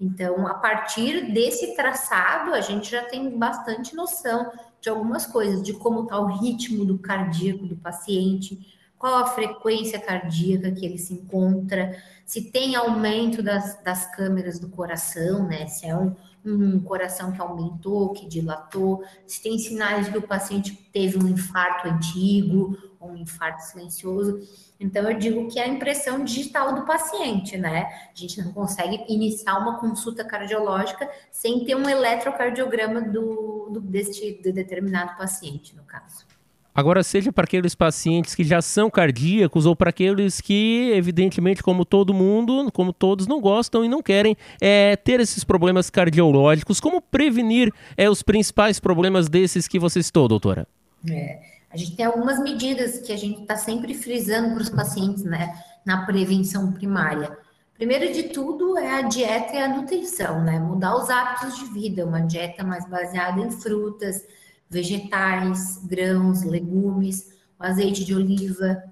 Então, 0.00 0.46
a 0.46 0.54
partir 0.54 1.32
desse 1.32 1.74
traçado, 1.74 2.54
a 2.54 2.60
gente 2.60 2.90
já 2.90 3.02
tem 3.02 3.36
bastante 3.36 3.96
noção 3.96 4.52
de 4.80 4.88
algumas 4.88 5.26
coisas, 5.26 5.62
de 5.62 5.72
como 5.72 6.04
está 6.04 6.18
o 6.20 6.38
ritmo 6.38 6.84
do 6.84 6.98
cardíaco 6.98 7.66
do 7.66 7.76
paciente, 7.76 8.75
qual 9.06 9.18
a 9.18 9.26
frequência 9.26 10.00
cardíaca 10.00 10.72
que 10.72 10.84
ele 10.84 10.98
se 10.98 11.14
encontra, 11.14 11.96
se 12.24 12.50
tem 12.50 12.74
aumento 12.74 13.40
das, 13.40 13.80
das 13.84 14.12
câmeras 14.16 14.58
do 14.58 14.68
coração, 14.68 15.46
né? 15.46 15.68
Se 15.68 15.86
é 15.86 15.96
um, 15.96 16.12
um 16.44 16.80
coração 16.80 17.30
que 17.30 17.40
aumentou, 17.40 18.12
que 18.12 18.26
dilatou, 18.26 19.04
se 19.24 19.40
tem 19.40 19.60
sinais 19.60 20.06
de 20.06 20.10
que 20.10 20.18
o 20.18 20.26
paciente 20.26 20.74
teve 20.92 21.22
um 21.22 21.28
infarto 21.28 21.86
antigo, 21.86 22.76
ou 22.98 23.10
um 23.10 23.16
infarto 23.16 23.62
silencioso. 23.62 24.40
Então, 24.80 25.08
eu 25.08 25.16
digo 25.16 25.46
que 25.46 25.60
é 25.60 25.62
a 25.62 25.68
impressão 25.68 26.24
digital 26.24 26.74
do 26.74 26.84
paciente, 26.84 27.56
né? 27.56 27.84
A 28.12 28.12
gente 28.12 28.42
não 28.42 28.52
consegue 28.52 29.04
iniciar 29.08 29.56
uma 29.58 29.78
consulta 29.78 30.24
cardiológica 30.24 31.08
sem 31.30 31.64
ter 31.64 31.76
um 31.76 31.88
eletrocardiograma 31.88 33.02
do, 33.02 33.68
do 33.70 33.80
deste 33.80 34.42
do 34.42 34.52
determinado 34.52 35.16
paciente, 35.16 35.76
no 35.76 35.84
caso. 35.84 36.26
Agora, 36.76 37.02
seja 37.02 37.32
para 37.32 37.44
aqueles 37.44 37.74
pacientes 37.74 38.34
que 38.34 38.44
já 38.44 38.60
são 38.60 38.90
cardíacos 38.90 39.64
ou 39.64 39.74
para 39.74 39.88
aqueles 39.88 40.42
que, 40.42 40.92
evidentemente, 40.94 41.62
como 41.62 41.86
todo 41.86 42.12
mundo, 42.12 42.70
como 42.70 42.92
todos, 42.92 43.26
não 43.26 43.40
gostam 43.40 43.82
e 43.82 43.88
não 43.88 44.02
querem 44.02 44.36
é, 44.60 44.94
ter 44.94 45.18
esses 45.18 45.42
problemas 45.42 45.88
cardiológicos, 45.88 46.78
como 46.78 47.00
prevenir 47.00 47.72
é, 47.96 48.10
os 48.10 48.22
principais 48.22 48.78
problemas 48.78 49.26
desses 49.26 49.66
que 49.66 49.78
você 49.78 50.02
citou, 50.02 50.28
doutora? 50.28 50.68
É, 51.10 51.40
a 51.70 51.78
gente 51.78 51.96
tem 51.96 52.04
algumas 52.04 52.38
medidas 52.38 52.98
que 52.98 53.10
a 53.10 53.16
gente 53.16 53.40
está 53.40 53.56
sempre 53.56 53.94
frisando 53.94 54.52
para 54.52 54.62
os 54.62 54.68
pacientes 54.68 55.24
né, 55.24 55.54
na 55.82 56.04
prevenção 56.04 56.72
primária. 56.72 57.38
Primeiro 57.72 58.12
de 58.12 58.24
tudo 58.24 58.76
é 58.76 58.98
a 58.98 59.02
dieta 59.02 59.54
e 59.54 59.58
a 59.58 59.68
nutrição, 59.68 60.42
né? 60.44 60.58
Mudar 60.58 60.94
os 60.94 61.08
hábitos 61.08 61.58
de 61.58 61.64
vida, 61.72 62.04
uma 62.04 62.20
dieta 62.20 62.62
mais 62.62 62.86
baseada 62.86 63.40
em 63.40 63.50
frutas, 63.50 64.24
vegetais, 64.68 65.78
grãos, 65.86 66.42
legumes, 66.42 67.32
o 67.58 67.64
azeite 67.64 68.04
de 68.04 68.14
oliva, 68.14 68.82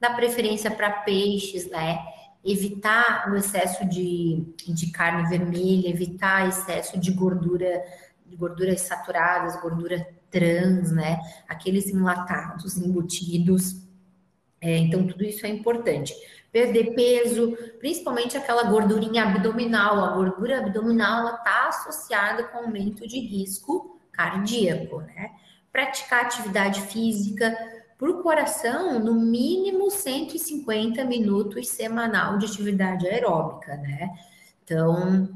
dá 0.00 0.10
preferência 0.10 0.70
para 0.70 0.90
peixes, 0.90 1.68
né? 1.70 1.98
Evitar 2.44 3.30
o 3.30 3.36
excesso 3.36 3.88
de, 3.88 4.44
de 4.66 4.90
carne 4.90 5.28
vermelha, 5.28 5.88
evitar 5.88 6.48
excesso 6.48 6.98
de 7.00 7.10
gordura, 7.12 7.82
de 8.26 8.36
gorduras 8.36 8.82
saturadas, 8.82 9.60
gordura 9.60 10.06
trans, 10.30 10.92
né? 10.92 11.18
Aqueles 11.48 11.88
enlatados, 11.88 12.76
embutidos. 12.76 13.82
É, 14.60 14.76
então, 14.78 15.06
tudo 15.06 15.24
isso 15.24 15.46
é 15.46 15.48
importante. 15.48 16.14
Perder 16.52 16.94
peso, 16.94 17.56
principalmente 17.78 18.36
aquela 18.36 18.64
gordurinha 18.64 19.24
abdominal. 19.24 20.04
A 20.04 20.14
gordura 20.14 20.58
abdominal 20.58 21.36
está 21.36 21.68
associada 21.68 22.44
com 22.44 22.58
aumento 22.58 23.06
de 23.06 23.18
risco 23.18 23.93
cardíaco, 24.16 25.00
né? 25.00 25.30
Praticar 25.72 26.24
atividade 26.24 26.80
física 26.82 27.56
para 27.98 28.10
o 28.10 28.22
coração, 28.22 28.98
no 28.98 29.14
mínimo 29.14 29.90
150 29.90 31.04
minutos 31.04 31.68
semanal 31.68 32.38
de 32.38 32.46
atividade 32.46 33.06
aeróbica, 33.06 33.76
né? 33.76 34.10
Então, 34.62 35.28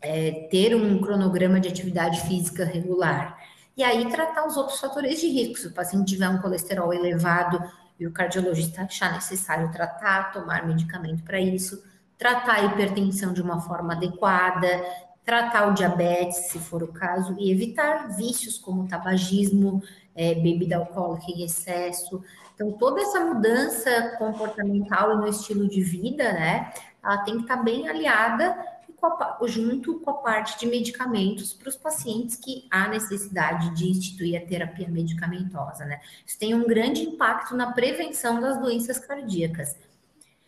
é, 0.00 0.48
ter 0.50 0.74
um 0.74 1.00
cronograma 1.00 1.60
de 1.60 1.68
atividade 1.68 2.20
física 2.22 2.64
regular. 2.64 3.38
E 3.76 3.82
aí, 3.82 4.08
tratar 4.10 4.46
os 4.46 4.56
outros 4.56 4.78
fatores 4.78 5.20
de 5.20 5.28
risco. 5.28 5.58
Se 5.58 5.66
o 5.68 5.72
paciente 5.72 6.12
tiver 6.12 6.28
um 6.28 6.38
colesterol 6.38 6.92
elevado 6.92 7.62
e 7.98 8.06
o 8.06 8.12
cardiologista 8.12 8.82
achar 8.82 9.12
necessário 9.12 9.70
tratar, 9.72 10.32
tomar 10.32 10.66
medicamento 10.66 11.22
para 11.22 11.40
isso, 11.40 11.82
tratar 12.18 12.54
a 12.54 12.64
hipertensão 12.64 13.32
de 13.32 13.42
uma 13.42 13.60
forma 13.60 13.94
adequada, 13.94 14.84
tratar 15.24 15.68
o 15.68 15.74
diabetes, 15.74 16.50
se 16.50 16.58
for 16.58 16.82
o 16.82 16.88
caso, 16.88 17.34
e 17.38 17.50
evitar 17.50 18.14
vícios 18.16 18.58
como 18.58 18.86
tabagismo, 18.86 19.82
é, 20.14 20.34
bebida 20.34 20.76
alcoólica 20.76 21.30
em 21.30 21.42
excesso. 21.42 22.22
Então, 22.54 22.72
toda 22.72 23.00
essa 23.00 23.20
mudança 23.20 24.14
comportamental 24.18 25.14
e 25.14 25.16
no 25.16 25.26
estilo 25.26 25.68
de 25.68 25.82
vida, 25.82 26.32
né, 26.32 26.72
ela 27.02 27.18
tem 27.18 27.36
que 27.36 27.42
estar 27.42 27.56
bem 27.56 27.88
aliada 27.88 28.56
com 28.96 29.06
a, 29.06 29.38
junto 29.44 29.98
com 30.00 30.10
a 30.10 30.14
parte 30.14 30.58
de 30.58 30.66
medicamentos 30.66 31.52
para 31.52 31.68
os 31.68 31.76
pacientes 31.76 32.36
que 32.36 32.66
há 32.70 32.88
necessidade 32.88 33.74
de 33.74 33.90
instituir 33.90 34.40
a 34.40 34.46
terapia 34.46 34.88
medicamentosa, 34.88 35.84
né. 35.84 36.00
Isso 36.24 36.38
tem 36.38 36.54
um 36.54 36.66
grande 36.66 37.02
impacto 37.02 37.56
na 37.56 37.72
prevenção 37.72 38.40
das 38.40 38.60
doenças 38.60 38.98
cardíacas. 38.98 39.76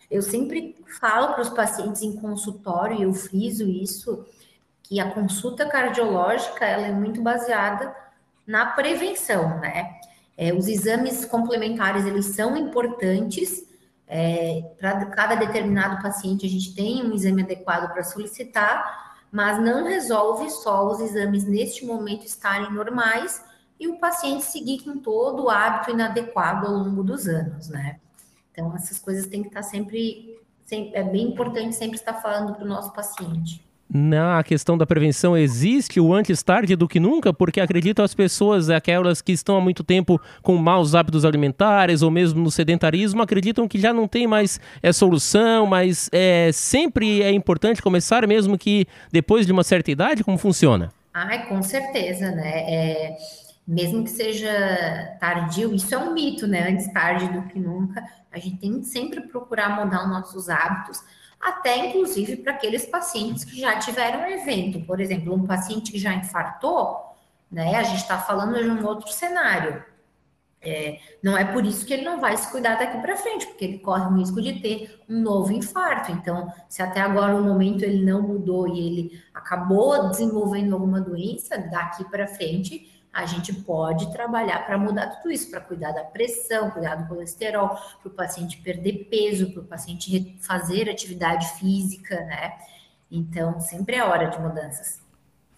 Eu 0.09 0.23
sempre 0.23 0.77
falo 1.01 1.33
para 1.33 1.43
os 1.43 1.49
pacientes 1.49 2.03
em 2.03 2.15
consultório, 2.15 2.97
e 2.97 3.03
eu 3.03 3.13
friso 3.13 3.69
isso, 3.69 4.25
que 4.89 5.01
a 5.01 5.11
consulta 5.11 5.67
cardiológica 5.67 6.65
ela 6.65 6.87
é 6.87 6.93
muito 6.93 7.21
baseada 7.21 7.95
na 8.47 8.67
prevenção, 8.67 9.59
né? 9.59 9.99
É, 10.37 10.53
os 10.53 10.69
exames 10.69 11.25
complementares 11.25 12.05
eles 12.05 12.27
são 12.27 12.57
importantes 12.57 13.67
é, 14.07 14.63
para 14.79 15.07
cada 15.07 15.35
determinado 15.35 16.01
paciente 16.01 16.47
a 16.47 16.49
gente 16.49 16.75
tem 16.75 17.05
um 17.05 17.13
exame 17.13 17.43
adequado 17.43 17.93
para 17.93 18.05
solicitar, 18.05 19.17
mas 19.33 19.61
não 19.61 19.85
resolve 19.85 20.49
só 20.51 20.87
os 20.87 21.01
exames 21.01 21.45
neste 21.45 21.85
momento 21.85 22.25
estarem 22.25 22.73
normais 22.73 23.45
e 23.81 23.89
o 23.89 23.99
paciente 23.99 24.45
seguir 24.45 24.85
com 24.85 24.99
todo 24.99 25.45
o 25.45 25.51
hábito 25.51 25.91
inadequado 25.91 26.67
ao 26.67 26.75
longo 26.75 27.03
dos 27.03 27.27
anos, 27.27 27.69
né? 27.69 27.99
Então 28.53 28.75
essas 28.77 28.99
coisas 28.99 29.27
têm 29.27 29.43
que 29.43 29.49
estar 29.49 29.65
sempre, 29.65 30.39
sempre 30.65 30.95
é 30.95 31.03
bem 31.03 31.31
importante 31.31 31.75
sempre 31.75 31.97
estar 31.97 32.15
falando 32.15 32.55
para 32.55 32.65
o 32.65 32.69
nosso 32.69 32.93
paciente 32.93 33.66
na 33.89 34.43
questão 34.43 34.77
da 34.77 34.85
prevenção 34.85 35.37
existe 35.37 36.01
o 36.01 36.13
antes 36.13 36.43
tarde 36.43 36.75
do 36.75 36.89
que 36.89 36.99
nunca, 36.99 37.33
porque 37.33 37.61
acredito 37.61 38.03
as 38.03 38.15
pessoas, 38.15 38.69
aquelas 38.69 39.23
que 39.23 39.33
estão 39.33 39.57
há 39.57 39.61
muito 39.61 39.85
tempo 39.85 40.21
com 40.43 40.57
maus 40.57 40.95
hábitos 40.95 41.25
alimentares 41.25 42.03
ou 42.03 42.11
mesmo 42.11 42.43
no 42.43 42.51
sedentarismo, 42.51 43.23
acreditam 43.23 43.69
que 43.69 43.79
já 43.79 43.93
não 43.93 44.09
tem 44.09 44.27
mais 44.27 44.61
é, 44.83 44.93
solução, 44.93 45.67
mas 45.67 46.11
é, 46.13 46.51
sempre 46.53 47.23
é 47.23 47.31
importante 47.31 47.81
começar, 47.81 48.27
mesmo 48.27 48.59
que 48.59 48.87
depois 49.13 49.47
de 49.47 49.53
uma 49.53 49.63
certa 49.63 49.91
idade, 49.91 50.25
como 50.25 50.37
funciona? 50.37 50.93
Ai, 51.15 51.47
com 51.47 51.63
certeza, 51.63 52.31
né? 52.31 52.59
É, 52.69 53.17
mesmo 53.67 54.05
que 54.05 54.11
seja 54.11 55.17
tardio, 55.19 55.75
isso 55.75 55.95
é 55.95 55.99
um 55.99 56.13
mito, 56.13 56.47
né? 56.47 56.69
Antes 56.71 56.93
tarde 56.93 57.29
do 57.33 57.43
que 57.43 57.59
nunca, 57.59 58.05
a 58.31 58.39
gente 58.39 58.59
tem 58.59 58.81
que 58.81 58.87
sempre 58.87 59.23
procurar 59.23 59.83
mudar 59.83 60.05
os 60.05 60.11
nossos 60.11 60.49
hábitos 60.49 61.01
até 61.41 61.87
inclusive 61.87 62.37
para 62.37 62.53
aqueles 62.53 62.87
pacientes 62.87 63.45
que 63.45 63.61
já 63.61 63.79
tiveram 63.79 64.27
evento. 64.29 64.81
Por 64.81 65.01
exemplo, 65.01 65.35
um 65.35 65.47
paciente 65.47 65.93
que 65.93 65.99
já 65.99 66.13
infartou, 66.15 67.15
né? 67.51 67.77
A 67.77 67.83
gente 67.83 68.03
está 68.03 68.19
falando 68.19 68.55
de 68.63 68.69
um 68.69 68.87
outro 68.87 69.11
cenário. 69.13 69.85
É, 70.61 70.99
não 71.23 71.37
é 71.39 71.45
por 71.45 71.65
isso 71.65 71.87
que 71.87 71.93
ele 71.95 72.03
não 72.03 72.19
vai 72.19 72.37
se 72.37 72.51
cuidar 72.51 72.77
daqui 72.77 72.99
para 72.99 73.17
frente, 73.17 73.47
porque 73.47 73.65
ele 73.65 73.79
corre 73.79 74.07
o 74.07 74.17
risco 74.17 74.43
de 74.43 74.61
ter 74.61 75.01
um 75.09 75.21
novo 75.21 75.53
infarto. 75.53 76.11
Então, 76.11 76.53
se 76.69 76.83
até 76.83 77.01
agora 77.01 77.37
o 77.37 77.45
momento 77.45 77.85
ele 77.85 78.05
não 78.05 78.23
mudou 78.23 78.67
e 78.67 78.87
ele 78.87 79.23
acabou 79.33 80.09
desenvolvendo 80.09 80.73
alguma 80.73 81.01
doença, 81.01 81.57
daqui 81.57 82.05
para 82.11 82.27
frente 82.27 82.96
a 83.17 83.25
gente 83.25 83.51
pode 83.51 84.13
trabalhar 84.13 84.67
para 84.67 84.77
mudar 84.77 85.07
tudo 85.07 85.33
isso, 85.33 85.51
para 85.51 85.63
cuidar 85.63 85.93
da 85.93 86.05
pressão, 86.05 86.71
cuidar 86.71 86.97
do 86.97 87.09
colesterol, 87.09 87.71
para 87.71 88.09
o 88.09 88.11
paciente 88.11 88.59
perder 88.59 89.09
peso, 89.11 89.51
para 89.53 89.63
o 89.63 89.65
paciente 89.65 90.37
fazer 90.43 90.91
atividade 90.91 91.49
física, 91.59 92.15
né? 92.27 92.59
Então, 93.11 93.59
sempre 93.59 93.97
é 93.97 94.05
hora 94.05 94.27
de 94.27 94.39
mudanças 94.39 95.06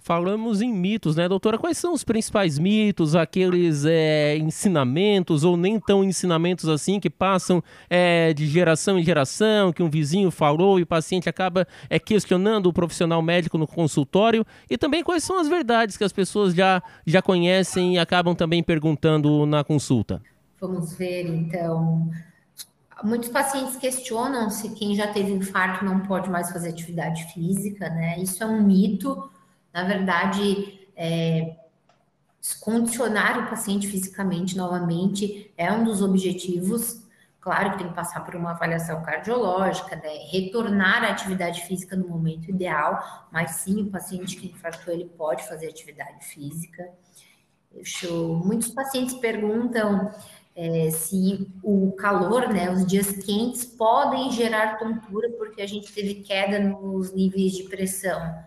falamos 0.08 0.62
em 0.62 0.72
mitos, 0.72 1.16
né, 1.16 1.28
doutora? 1.28 1.58
Quais 1.58 1.76
são 1.76 1.92
os 1.92 2.02
principais 2.02 2.58
mitos, 2.58 3.14
aqueles 3.14 3.84
é, 3.84 4.38
ensinamentos 4.38 5.44
ou 5.44 5.54
nem 5.54 5.78
tão 5.78 6.02
ensinamentos 6.02 6.66
assim 6.66 6.98
que 6.98 7.10
passam 7.10 7.62
é, 7.90 8.32
de 8.32 8.46
geração 8.46 8.98
em 8.98 9.02
geração, 9.02 9.70
que 9.70 9.82
um 9.82 9.90
vizinho 9.90 10.30
falou 10.30 10.78
e 10.78 10.82
o 10.82 10.86
paciente 10.86 11.28
acaba 11.28 11.68
é, 11.90 11.98
questionando 11.98 12.70
o 12.70 12.72
profissional 12.72 13.20
médico 13.20 13.58
no 13.58 13.66
consultório? 13.66 14.46
E 14.70 14.78
também 14.78 15.04
quais 15.04 15.22
são 15.22 15.38
as 15.38 15.46
verdades 15.46 15.98
que 15.98 16.04
as 16.04 16.12
pessoas 16.12 16.54
já, 16.54 16.82
já 17.06 17.20
conhecem 17.20 17.96
e 17.96 17.98
acabam 17.98 18.34
também 18.34 18.62
perguntando 18.62 19.44
na 19.44 19.62
consulta? 19.62 20.22
Vamos 20.58 20.94
ver, 20.94 21.26
então. 21.26 22.10
Muitos 23.04 23.28
pacientes 23.28 23.76
questionam 23.76 24.48
se 24.48 24.70
quem 24.70 24.96
já 24.96 25.08
teve 25.08 25.32
infarto 25.32 25.84
não 25.84 26.00
pode 26.00 26.30
mais 26.30 26.50
fazer 26.50 26.70
atividade 26.70 27.30
física, 27.34 27.90
né? 27.90 28.18
Isso 28.18 28.42
é 28.42 28.46
um 28.46 28.62
mito 28.62 29.30
na 29.82 29.84
verdade, 29.84 30.88
é, 30.96 31.56
condicionar 32.60 33.44
o 33.44 33.50
paciente 33.50 33.86
fisicamente 33.86 34.56
novamente 34.56 35.52
é 35.56 35.72
um 35.72 35.84
dos 35.84 36.02
objetivos, 36.02 37.06
Claro 37.40 37.70
que 37.70 37.78
tem 37.78 37.88
que 37.88 37.94
passar 37.94 38.24
por 38.26 38.34
uma 38.34 38.50
avaliação 38.50 39.00
cardiológica, 39.02 39.96
né? 39.96 40.26
retornar 40.30 41.02
à 41.02 41.08
atividade 41.08 41.62
física 41.62 41.96
no 41.96 42.06
momento 42.06 42.50
ideal, 42.50 43.28
mas 43.32 43.52
sim, 43.52 43.80
o 43.80 43.90
paciente 43.90 44.36
que 44.36 44.48
infartou, 44.48 44.92
ele 44.92 45.06
pode 45.06 45.48
fazer 45.48 45.68
atividade 45.68 46.26
física. 46.26 46.90
Eu, 48.02 48.34
muitos 48.44 48.68
pacientes 48.68 49.14
perguntam 49.14 50.12
é, 50.54 50.90
se 50.90 51.48
o 51.62 51.92
calor, 51.92 52.52
né, 52.52 52.70
os 52.70 52.84
dias 52.84 53.12
quentes 53.12 53.64
podem 53.64 54.30
gerar 54.32 54.76
tontura 54.76 55.30
porque 55.38 55.62
a 55.62 55.66
gente 55.66 55.92
teve 55.92 56.16
queda 56.16 56.58
nos 56.58 57.14
níveis 57.14 57.52
de 57.52 57.62
pressão. 57.62 58.44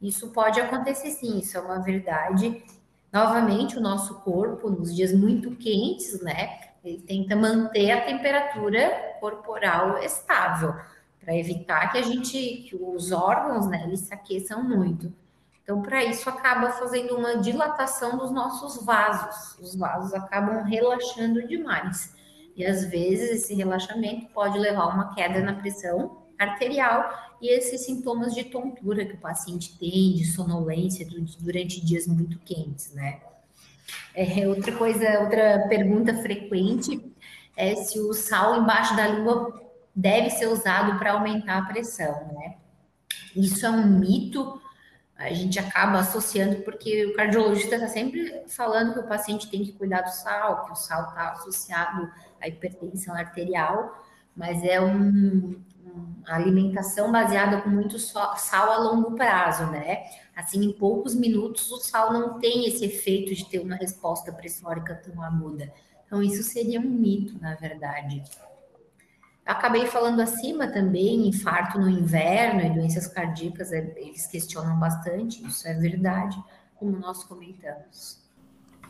Isso 0.00 0.28
pode 0.28 0.60
acontecer 0.60 1.10
sim, 1.10 1.38
isso 1.38 1.56
é 1.56 1.60
uma 1.60 1.78
verdade. 1.78 2.62
Novamente, 3.12 3.76
o 3.76 3.80
nosso 3.80 4.20
corpo, 4.20 4.70
nos 4.70 4.94
dias 4.94 5.12
muito 5.12 5.50
quentes, 5.56 6.20
né, 6.22 6.58
ele 6.84 7.02
tenta 7.02 7.36
manter 7.36 7.90
a 7.90 8.04
temperatura 8.04 9.16
corporal 9.20 9.98
estável, 9.98 10.74
para 11.20 11.36
evitar 11.36 11.92
que 11.92 11.98
a 11.98 12.02
gente, 12.02 12.38
que 12.68 12.76
os 12.76 13.12
órgãos, 13.12 13.66
né, 13.68 13.82
eles 13.84 14.00
se 14.00 14.14
aqueçam 14.14 14.64
muito. 14.64 15.12
Então, 15.62 15.82
para 15.82 16.02
isso, 16.02 16.28
acaba 16.28 16.70
fazendo 16.70 17.16
uma 17.16 17.36
dilatação 17.36 18.16
dos 18.16 18.30
nossos 18.30 18.84
vasos. 18.84 19.56
Os 19.60 19.76
vasos 19.76 20.14
acabam 20.14 20.64
relaxando 20.64 21.46
demais. 21.46 22.14
E 22.56 22.66
às 22.66 22.84
vezes 22.86 23.30
esse 23.30 23.54
relaxamento 23.54 24.26
pode 24.32 24.58
levar 24.58 24.82
a 24.82 24.88
uma 24.88 25.14
queda 25.14 25.40
na 25.40 25.54
pressão 25.54 26.19
arterial 26.40 27.36
e 27.40 27.48
esses 27.48 27.84
sintomas 27.84 28.34
de 28.34 28.44
tontura 28.44 29.04
que 29.04 29.14
o 29.14 29.20
paciente 29.20 29.78
tem, 29.78 30.14
de 30.14 30.24
sonolência 30.24 31.06
durante 31.38 31.84
dias 31.84 32.06
muito 32.06 32.38
quentes, 32.40 32.92
né? 32.92 33.20
É, 34.14 34.48
outra 34.48 34.72
coisa, 34.76 35.20
outra 35.20 35.66
pergunta 35.68 36.14
frequente 36.22 37.12
é 37.56 37.74
se 37.74 37.98
o 38.00 38.12
sal 38.12 38.60
embaixo 38.60 38.96
da 38.96 39.06
língua 39.06 39.60
deve 39.94 40.30
ser 40.30 40.46
usado 40.46 40.98
para 40.98 41.12
aumentar 41.12 41.58
a 41.58 41.66
pressão, 41.66 42.28
né? 42.32 42.56
Isso 43.34 43.64
é 43.64 43.70
um 43.70 43.86
mito, 43.86 44.60
a 45.16 45.32
gente 45.32 45.58
acaba 45.58 45.98
associando 45.98 46.56
porque 46.62 47.06
o 47.06 47.14
cardiologista 47.14 47.74
está 47.76 47.88
sempre 47.88 48.42
falando 48.48 48.94
que 48.94 49.00
o 49.00 49.06
paciente 49.06 49.50
tem 49.50 49.62
que 49.62 49.72
cuidar 49.72 50.02
do 50.02 50.10
sal, 50.10 50.64
que 50.64 50.72
o 50.72 50.76
sal 50.76 51.08
está 51.08 51.32
associado 51.32 52.10
à 52.40 52.48
hipertensão 52.48 53.14
arterial, 53.14 54.02
mas 54.34 54.64
é 54.64 54.80
um, 54.80 55.60
alimentação 56.26 57.10
baseada 57.10 57.60
com 57.60 57.68
muito 57.68 57.98
sal 57.98 58.72
a 58.72 58.78
longo 58.78 59.14
prazo, 59.14 59.66
né? 59.66 60.04
Assim, 60.34 60.64
em 60.64 60.72
poucos 60.72 61.14
minutos, 61.14 61.70
o 61.70 61.78
sal 61.78 62.12
não 62.12 62.38
tem 62.38 62.66
esse 62.66 62.84
efeito 62.84 63.34
de 63.34 63.48
ter 63.48 63.58
uma 63.58 63.76
resposta 63.76 64.32
pressórica 64.32 64.94
tão 64.94 65.22
aguda. 65.22 65.72
Então, 66.06 66.22
isso 66.22 66.42
seria 66.42 66.80
um 66.80 66.90
mito, 66.90 67.38
na 67.40 67.54
verdade. 67.54 68.22
Acabei 69.44 69.86
falando 69.86 70.20
acima 70.20 70.68
também, 70.68 71.28
infarto 71.28 71.78
no 71.78 71.88
inverno 71.88 72.60
e 72.60 72.70
doenças 72.70 73.06
cardíacas, 73.06 73.72
é, 73.72 73.92
eles 73.96 74.26
questionam 74.26 74.78
bastante, 74.78 75.44
isso 75.46 75.66
é 75.66 75.74
verdade, 75.74 76.42
como 76.76 76.96
nós 76.98 77.24
comentamos. 77.24 78.19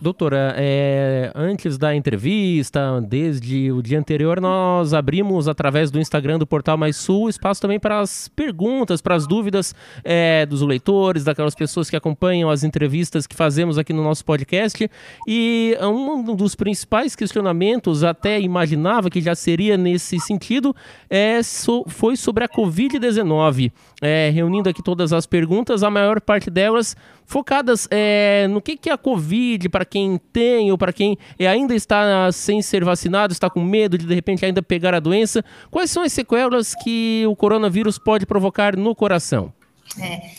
Doutora, 0.03 0.55
é, 0.57 1.31
antes 1.35 1.77
da 1.77 1.95
entrevista, 1.95 3.03
desde 3.07 3.71
o 3.71 3.83
dia 3.83 3.99
anterior, 3.99 4.41
nós 4.41 4.95
abrimos 4.95 5.47
através 5.47 5.91
do 5.91 6.01
Instagram 6.01 6.39
do 6.39 6.47
Portal 6.47 6.79
Mais 6.79 6.97
Sul 6.97 7.29
espaço 7.29 7.61
também 7.61 7.79
para 7.79 8.01
as 8.01 8.27
perguntas, 8.29 9.03
para 9.03 9.15
as 9.15 9.27
dúvidas 9.27 9.75
é, 10.03 10.47
dos 10.47 10.63
leitores, 10.63 11.23
daquelas 11.23 11.55
pessoas 11.55 11.91
que 11.91 11.97
acompanham 11.97 12.49
as 12.49 12.65
entrevistas 12.65 13.27
que 13.27 13.37
fazemos 13.37 13.77
aqui 13.77 13.93
no 13.93 14.03
nosso 14.03 14.25
podcast. 14.25 14.91
E 15.29 15.77
um 15.83 16.35
dos 16.35 16.55
principais 16.55 17.15
questionamentos, 17.15 18.03
até 18.03 18.41
imaginava 18.41 19.11
que 19.11 19.21
já 19.21 19.35
seria 19.35 19.77
nesse 19.77 20.19
sentido, 20.19 20.75
é, 21.11 21.43
so, 21.43 21.85
foi 21.87 22.17
sobre 22.17 22.43
a 22.43 22.49
Covid-19. 22.49 23.71
É, 24.01 24.31
reunindo 24.33 24.67
aqui 24.67 24.83
todas 24.83 25.13
as 25.13 25.27
perguntas, 25.27 25.83
a 25.83 25.91
maior 25.91 26.23
parte 26.23 26.49
delas 26.49 26.97
focadas 27.27 27.87
é, 27.93 28.49
no 28.49 28.61
que, 28.61 28.77
que 28.77 28.89
é 28.89 28.93
a 28.93 28.99
Covid, 28.99 29.69
para 29.69 29.85
quem 29.91 30.17
tem 30.33 30.71
ou 30.71 30.79
para 30.79 30.93
quem 30.93 31.19
ainda 31.39 31.75
está 31.75 32.31
sem 32.33 32.63
ser 32.63 32.85
vacinado, 32.85 33.33
está 33.33 33.51
com 33.51 33.61
medo 33.61 33.99
de 33.99 34.07
de 34.07 34.15
repente 34.15 34.45
ainda 34.45 34.63
pegar 34.63 34.95
a 34.95 35.01
doença. 35.01 35.45
Quais 35.71 35.91
são 35.91 36.03
as 36.03 36.13
sequelas 36.13 36.75
que 36.75 37.25
o 37.27 37.35
coronavírus 37.35 37.99
pode 37.99 38.25
provocar 38.25 38.77
no 38.77 38.95
coração? 38.95 39.53
É, 40.01 40.31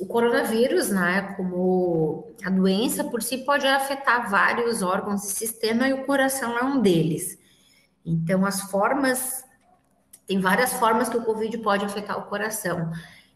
o 0.00 0.06
coronavírus, 0.06 0.90
né, 0.90 1.34
como 1.36 2.32
a 2.44 2.50
doença 2.50 3.04
por 3.04 3.22
si 3.22 3.38
pode 3.38 3.66
afetar 3.66 4.30
vários 4.30 4.80
órgãos 4.82 5.24
e 5.24 5.32
sistema 5.32 5.88
e 5.88 5.92
o 5.92 6.04
coração 6.04 6.56
é 6.56 6.62
um 6.62 6.80
deles. 6.80 7.38
Então, 8.06 8.46
as 8.46 8.62
formas, 8.70 9.44
tem 10.26 10.40
várias 10.40 10.72
formas 10.74 11.08
que 11.08 11.16
o 11.16 11.24
Covid 11.24 11.58
pode 11.58 11.84
afetar 11.84 12.18
o 12.18 12.22
coração. 12.22 12.90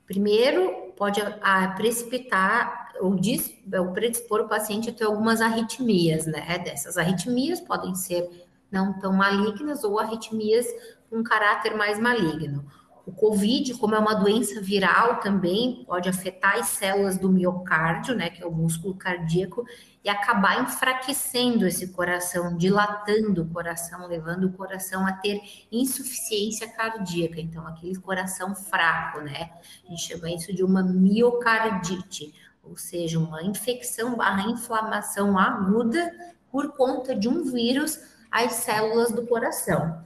Primeiro, 0.07 0.93
pode 0.97 1.21
a, 1.21 1.39
a 1.43 1.69
precipitar 1.73 2.82
ou, 3.03 3.17
diz, 3.17 3.53
ou 3.79 3.93
predispor 3.93 4.43
o 4.43 4.49
paciente 4.49 4.89
a 4.89 4.93
ter 4.93 5.05
algumas 5.05 5.41
arritmias, 5.41 6.25
né? 6.25 6.59
Dessas 6.59 6.97
arritmias 6.97 7.61
podem 7.61 7.95
ser 7.95 8.47
não 8.71 8.99
tão 8.99 9.13
malignas 9.13 9.83
ou 9.83 9.99
arritmias 9.99 10.67
com 11.11 11.23
caráter 11.23 11.77
mais 11.77 11.99
maligno. 11.99 12.65
O 13.05 13.11
COVID, 13.11 13.75
como 13.75 13.97
é 13.97 13.99
uma 13.99 14.15
doença 14.15 14.61
viral 14.61 15.19
também, 15.19 15.85
pode 15.85 16.09
afetar 16.09 16.55
as 16.59 16.69
células 16.69 17.19
do 17.19 17.29
miocárdio, 17.29 18.15
né, 18.15 18.31
que 18.31 18.41
é 18.41 18.47
o 18.47 18.53
músculo 18.53 18.95
cardíaco, 18.95 19.67
e 20.05 20.09
acabar 20.09 20.63
enfraquecendo 20.63 21.67
esse 21.67 21.89
coração, 21.89 22.57
dilatando 22.57 23.43
o 23.43 23.49
coração, 23.49 24.07
levando 24.07 24.45
o 24.45 24.53
coração 24.53 25.05
a 25.05 25.13
ter 25.13 25.41
insuficiência 25.73 26.69
cardíaca. 26.69 27.41
Então, 27.41 27.67
aquele 27.67 27.97
coração 27.97 28.55
fraco, 28.55 29.21
né? 29.21 29.51
A 29.85 29.91
gente 29.91 30.03
chama 30.03 30.31
isso 30.31 30.55
de 30.55 30.63
uma 30.63 30.83
miocardite 30.83 32.33
ou 32.63 32.77
seja, 32.77 33.19
uma 33.19 33.43
infecção 33.43 34.17
barra 34.17 34.49
inflamação 34.49 35.39
aguda 35.39 36.13
por 36.51 36.73
conta 36.77 37.15
de 37.15 37.29
um 37.29 37.45
vírus 37.45 37.99
às 38.31 38.53
células 38.53 39.11
do 39.11 39.27
coração. 39.27 40.03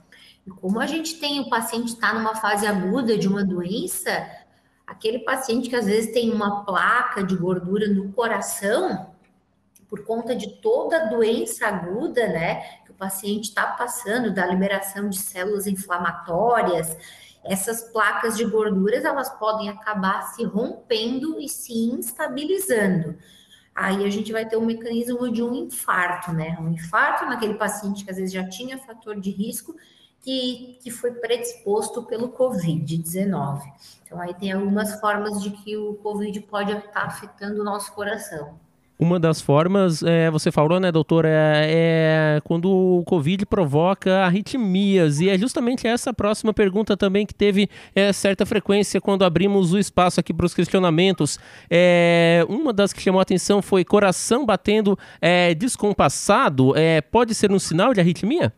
E 0.46 0.50
como 0.50 0.80
a 0.80 0.86
gente 0.86 1.18
tem 1.18 1.40
o 1.40 1.50
paciente 1.50 1.94
está 1.94 2.14
numa 2.14 2.36
fase 2.36 2.66
aguda 2.66 3.18
de 3.18 3.26
uma 3.26 3.44
doença, 3.44 4.26
aquele 4.86 5.20
paciente 5.20 5.68
que 5.68 5.76
às 5.76 5.86
vezes 5.86 6.12
tem 6.12 6.32
uma 6.32 6.64
placa 6.64 7.22
de 7.22 7.36
gordura 7.36 7.88
no 7.88 8.12
coração, 8.12 9.14
por 9.88 10.04
conta 10.04 10.34
de 10.34 10.60
toda 10.60 10.96
a 10.96 11.04
doença 11.06 11.66
aguda, 11.66 12.26
né, 12.28 12.62
que 12.84 12.90
o 12.90 12.94
paciente 12.94 13.44
está 13.48 13.66
passando, 13.66 14.32
da 14.32 14.46
liberação 14.46 15.08
de 15.08 15.18
células 15.18 15.66
inflamatórias, 15.66 16.96
essas 17.48 17.82
placas 17.92 18.36
de 18.36 18.44
gorduras 18.44 19.04
elas 19.04 19.30
podem 19.38 19.68
acabar 19.68 20.22
se 20.34 20.44
rompendo 20.44 21.40
e 21.40 21.48
se 21.48 21.72
instabilizando. 21.72 23.16
Aí 23.74 24.04
a 24.04 24.10
gente 24.10 24.32
vai 24.32 24.46
ter 24.46 24.56
um 24.56 24.64
mecanismo 24.64 25.30
de 25.30 25.42
um 25.42 25.54
infarto, 25.54 26.32
né? 26.32 26.56
Um 26.60 26.70
infarto 26.70 27.26
naquele 27.26 27.54
paciente 27.54 28.04
que 28.04 28.10
às 28.10 28.16
vezes 28.16 28.32
já 28.32 28.48
tinha 28.48 28.78
fator 28.78 29.20
de 29.20 29.30
risco 29.30 29.76
que, 30.20 30.78
que 30.82 30.90
foi 30.90 31.12
predisposto 31.12 32.02
pelo 32.02 32.30
Covid-19. 32.30 33.60
Então 34.02 34.20
aí 34.20 34.34
tem 34.34 34.50
algumas 34.50 34.98
formas 34.98 35.42
de 35.42 35.50
que 35.50 35.76
o 35.76 35.94
Covid 35.96 36.40
pode 36.40 36.72
estar 36.72 37.04
afetando 37.04 37.60
o 37.60 37.64
nosso 37.64 37.92
coração. 37.92 38.58
Uma 38.98 39.20
das 39.20 39.42
formas, 39.42 40.02
é, 40.02 40.30
você 40.30 40.50
falou, 40.50 40.80
né, 40.80 40.90
doutor, 40.90 41.26
é, 41.26 41.30
é, 41.68 42.40
quando 42.44 42.70
o 42.70 43.04
Covid 43.04 43.44
provoca 43.44 44.24
arritmias. 44.24 45.20
E 45.20 45.28
é 45.28 45.36
justamente 45.36 45.86
essa 45.86 46.14
próxima 46.14 46.54
pergunta 46.54 46.96
também 46.96 47.26
que 47.26 47.34
teve 47.34 47.68
é, 47.94 48.10
certa 48.10 48.46
frequência 48.46 48.98
quando 48.98 49.22
abrimos 49.22 49.74
o 49.74 49.78
espaço 49.78 50.18
aqui 50.18 50.32
para 50.32 50.46
os 50.46 50.54
questionamentos. 50.54 51.38
É, 51.68 52.46
uma 52.48 52.72
das 52.72 52.94
que 52.94 53.02
chamou 53.02 53.18
a 53.18 53.22
atenção 53.22 53.60
foi 53.60 53.84
coração 53.84 54.46
batendo 54.46 54.98
é, 55.20 55.54
descompassado. 55.54 56.74
É, 56.74 57.02
pode 57.02 57.34
ser 57.34 57.52
um 57.52 57.58
sinal 57.58 57.92
de 57.92 58.00
arritmia? 58.00 58.50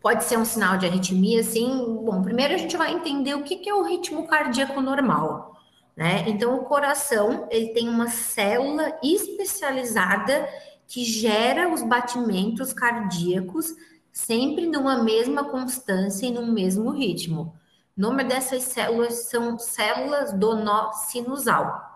Pode 0.00 0.24
ser 0.24 0.38
um 0.38 0.44
sinal 0.44 0.78
de 0.78 0.86
arritmia, 0.86 1.42
sim. 1.42 2.00
Bom, 2.02 2.22
primeiro 2.22 2.54
a 2.54 2.56
gente 2.56 2.78
vai 2.78 2.94
entender 2.94 3.34
o 3.34 3.42
que, 3.42 3.56
que 3.56 3.68
é 3.68 3.74
o 3.74 3.82
ritmo 3.82 4.26
cardíaco 4.26 4.80
normal. 4.80 5.51
Né? 5.96 6.24
Então, 6.28 6.56
o 6.56 6.64
coração 6.64 7.46
ele 7.50 7.68
tem 7.68 7.88
uma 7.88 8.08
célula 8.08 8.98
especializada 9.02 10.48
que 10.86 11.04
gera 11.04 11.72
os 11.72 11.82
batimentos 11.82 12.72
cardíacos 12.72 13.74
sempre 14.10 14.66
numa 14.66 15.02
mesma 15.02 15.44
constância 15.44 16.26
e 16.26 16.30
num 16.30 16.52
mesmo 16.52 16.90
ritmo. 16.90 17.54
O 17.96 18.00
nome 18.00 18.24
dessas 18.24 18.64
células 18.64 19.30
são 19.30 19.58
células 19.58 20.32
do 20.32 20.56
nó 20.56 20.92
sinusal. 20.92 21.90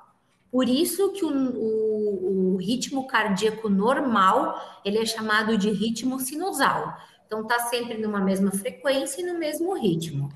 Por 0.50 0.68
isso 0.68 1.12
que 1.12 1.24
o, 1.24 1.30
o, 1.30 2.54
o 2.54 2.56
ritmo 2.56 3.06
cardíaco 3.06 3.68
normal 3.68 4.80
ele 4.84 4.98
é 4.98 5.06
chamado 5.06 5.58
de 5.58 5.70
ritmo 5.70 6.18
sinusal. 6.18 6.96
Então, 7.26 7.42
está 7.42 7.58
sempre 7.60 7.98
numa 7.98 8.20
mesma 8.20 8.52
frequência 8.52 9.20
e 9.20 9.24
no 9.24 9.38
mesmo 9.38 9.74
ritmo, 9.74 10.30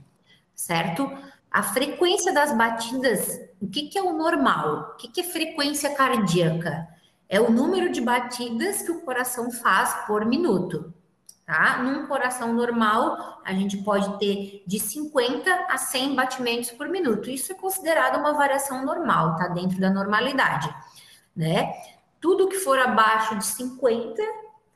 certo? 0.55 1.11
A 1.51 1.65
frequência 1.65 2.33
das 2.33 2.57
batidas, 2.57 3.41
o 3.61 3.69
que, 3.69 3.89
que 3.89 3.99
é 3.99 4.03
o 4.03 4.17
normal? 4.17 4.93
O 4.93 4.97
que, 4.97 5.09
que 5.09 5.21
é 5.21 5.25
frequência 5.25 5.93
cardíaca? 5.95 6.87
É 7.29 7.41
o 7.41 7.51
número 7.51 7.91
de 7.91 8.01
batidas 8.01 8.83
que 8.83 8.93
o 8.93 9.01
coração 9.01 9.51
faz 9.51 10.07
por 10.07 10.25
minuto, 10.25 10.95
tá? 11.45 11.83
Num 11.83 12.07
coração 12.07 12.53
normal, 12.53 13.41
a 13.45 13.53
gente 13.53 13.79
pode 13.79 14.17
ter 14.21 14.63
de 14.65 14.79
50 14.79 15.67
a 15.69 15.77
100 15.77 16.15
batimentos 16.15 16.71
por 16.71 16.89
minuto. 16.89 17.29
Isso 17.29 17.51
é 17.51 17.55
considerado 17.57 18.21
uma 18.21 18.33
variação 18.33 18.85
normal, 18.85 19.37
tá 19.37 19.49
dentro 19.49 19.81
da 19.81 19.91
normalidade, 19.91 20.73
né? 21.35 21.73
Tudo 22.21 22.49
que 22.49 22.59
for 22.59 22.79
abaixo 22.79 23.37
de 23.37 23.45
50, 23.45 24.23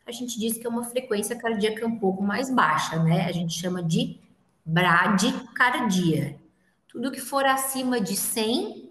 a 0.06 0.10
gente 0.10 0.38
diz 0.38 0.58
que 0.58 0.66
é 0.66 0.70
uma 0.70 0.82
frequência 0.82 1.36
cardíaca 1.36 1.86
um 1.86 1.98
pouco 2.00 2.22
mais 2.22 2.50
baixa, 2.50 2.98
né? 2.98 3.26
A 3.26 3.32
gente 3.32 3.54
chama 3.60 3.80
de 3.80 4.18
bradicardia. 4.64 6.42
Tudo 6.94 7.12
que 7.12 7.20
for 7.20 7.44
acima 7.44 8.00
de 8.00 8.16
100, 8.16 8.90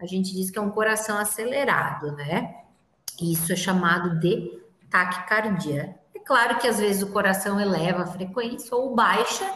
a 0.00 0.06
gente 0.06 0.32
diz 0.32 0.50
que 0.50 0.58
é 0.58 0.62
um 0.62 0.70
coração 0.70 1.16
acelerado, 1.16 2.10
né? 2.16 2.62
Isso 3.20 3.52
é 3.52 3.56
chamado 3.56 4.18
de 4.18 4.60
taquicardia 4.90 6.02
claro 6.24 6.58
que 6.58 6.66
às 6.66 6.78
vezes 6.78 7.02
o 7.02 7.12
coração 7.12 7.60
eleva 7.60 8.02
a 8.02 8.06
frequência 8.06 8.74
ou 8.76 8.94
baixa, 8.94 9.46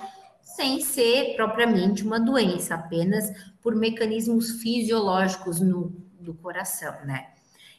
sem 0.43 0.81
ser 0.81 1.35
propriamente 1.35 2.05
uma 2.05 2.21
doença, 2.21 2.75
apenas 2.75 3.33
por 3.63 3.75
mecanismos 3.75 4.63
fisiológicos 4.63 5.61
no, 5.61 5.91
do 6.21 6.35
coração, 6.35 6.95
né? 7.05 7.29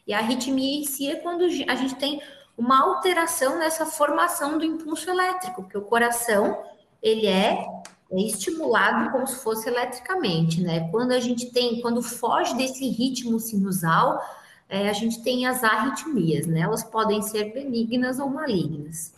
E 0.06 0.12
a 0.12 0.18
arritmia 0.18 0.80
em 0.80 0.84
si 0.84 1.10
é 1.10 1.16
quando 1.16 1.44
a 1.44 1.74
gente 1.74 1.94
tem 1.96 2.22
uma 2.56 2.80
alteração 2.82 3.58
nessa 3.58 3.86
formação 3.86 4.58
do 4.58 4.64
impulso 4.64 5.08
elétrico, 5.08 5.62
porque 5.62 5.78
o 5.78 5.82
coração 5.82 6.62
ele 7.02 7.26
é, 7.26 7.64
é 8.10 8.20
estimulado 8.22 9.10
como 9.10 9.26
se 9.26 9.42
fosse 9.42 9.68
eletricamente, 9.68 10.62
né? 10.62 10.88
Quando 10.90 11.12
a 11.12 11.20
gente 11.20 11.52
tem, 11.52 11.80
quando 11.80 12.02
foge 12.02 12.56
desse 12.56 12.88
ritmo 12.88 13.38
sinusal, 13.38 14.20
é, 14.68 14.88
a 14.88 14.92
gente 14.92 15.22
tem 15.22 15.46
as 15.46 15.62
arritmias, 15.62 16.46
né? 16.46 16.60
Elas 16.60 16.82
podem 16.82 17.20
ser 17.22 17.52
benignas 17.52 18.18
ou 18.18 18.28
malignas. 18.28 19.12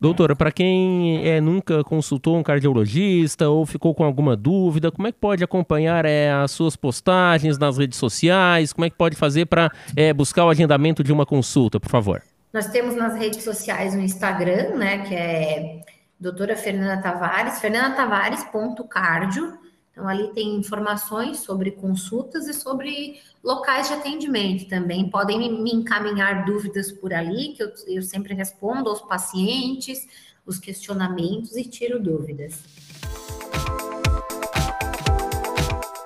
Doutora, 0.00 0.36
para 0.36 0.52
quem 0.52 1.26
é, 1.26 1.40
nunca 1.40 1.82
consultou 1.82 2.36
um 2.36 2.42
cardiologista 2.42 3.48
ou 3.48 3.66
ficou 3.66 3.92
com 3.92 4.04
alguma 4.04 4.36
dúvida, 4.36 4.92
como 4.92 5.08
é 5.08 5.12
que 5.12 5.18
pode 5.18 5.42
acompanhar 5.42 6.04
é, 6.04 6.30
as 6.30 6.52
suas 6.52 6.76
postagens 6.76 7.58
nas 7.58 7.76
redes 7.76 7.98
sociais? 7.98 8.72
Como 8.72 8.84
é 8.84 8.90
que 8.90 8.96
pode 8.96 9.16
fazer 9.16 9.46
para 9.46 9.72
é, 9.96 10.12
buscar 10.12 10.44
o 10.44 10.50
agendamento 10.50 11.02
de 11.02 11.12
uma 11.12 11.26
consulta, 11.26 11.80
por 11.80 11.90
favor? 11.90 12.22
Nós 12.52 12.68
temos 12.68 12.94
nas 12.94 13.16
redes 13.16 13.42
sociais 13.42 13.94
o 13.94 13.98
Instagram, 13.98 14.76
né, 14.76 14.98
que 14.98 15.14
é 15.16 15.80
doutora 16.18 16.56
Fernanda 16.56 17.00
Tavares, 17.00 17.60
fernandatavares.cardio. 17.60 19.56
Então, 19.92 20.08
ali 20.08 20.28
tem 20.32 20.54
informações 20.56 21.38
sobre 21.38 21.72
consultas 21.72 22.46
e 22.46 22.54
sobre 22.54 23.20
locais 23.42 23.88
de 23.88 23.94
atendimento 23.94 24.68
também. 24.68 25.10
Podem 25.10 25.60
me 25.60 25.72
encaminhar 25.72 26.44
dúvidas 26.44 26.92
por 26.92 27.12
ali, 27.12 27.54
que 27.54 27.62
eu, 27.62 27.72
eu 27.86 28.02
sempre 28.02 28.34
respondo 28.34 28.88
aos 28.88 29.00
pacientes, 29.02 30.06
os 30.46 30.58
questionamentos 30.58 31.56
e 31.56 31.64
tiro 31.64 32.00
dúvidas. 32.00 32.62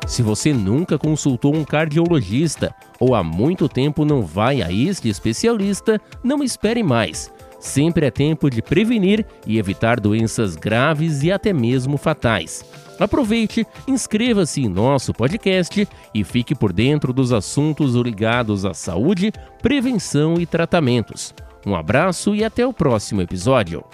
Se 0.06 0.22
você 0.22 0.52
nunca 0.52 0.98
consultou 0.98 1.54
um 1.54 1.64
cardiologista 1.64 2.74
ou 3.00 3.14
há 3.14 3.22
muito 3.22 3.66
tempo 3.68 4.04
não 4.04 4.20
vai 4.22 4.60
a 4.62 4.70
este 4.70 5.08
especialista, 5.08 5.98
não 6.22 6.42
espere 6.42 6.82
mais. 6.82 7.32
Sempre 7.62 8.06
é 8.06 8.10
tempo 8.10 8.50
de 8.50 8.60
prevenir 8.60 9.24
e 9.46 9.56
evitar 9.56 10.00
doenças 10.00 10.56
graves 10.56 11.22
e 11.22 11.30
até 11.30 11.52
mesmo 11.52 11.96
fatais. 11.96 12.64
Aproveite, 12.98 13.64
inscreva-se 13.86 14.62
em 14.62 14.68
nosso 14.68 15.14
podcast 15.14 15.88
e 16.12 16.24
fique 16.24 16.56
por 16.56 16.72
dentro 16.72 17.12
dos 17.12 17.32
assuntos 17.32 17.94
ligados 17.94 18.64
à 18.64 18.74
saúde, 18.74 19.32
prevenção 19.62 20.34
e 20.40 20.44
tratamentos. 20.44 21.32
Um 21.64 21.76
abraço 21.76 22.34
e 22.34 22.42
até 22.42 22.66
o 22.66 22.72
próximo 22.72 23.22
episódio. 23.22 23.84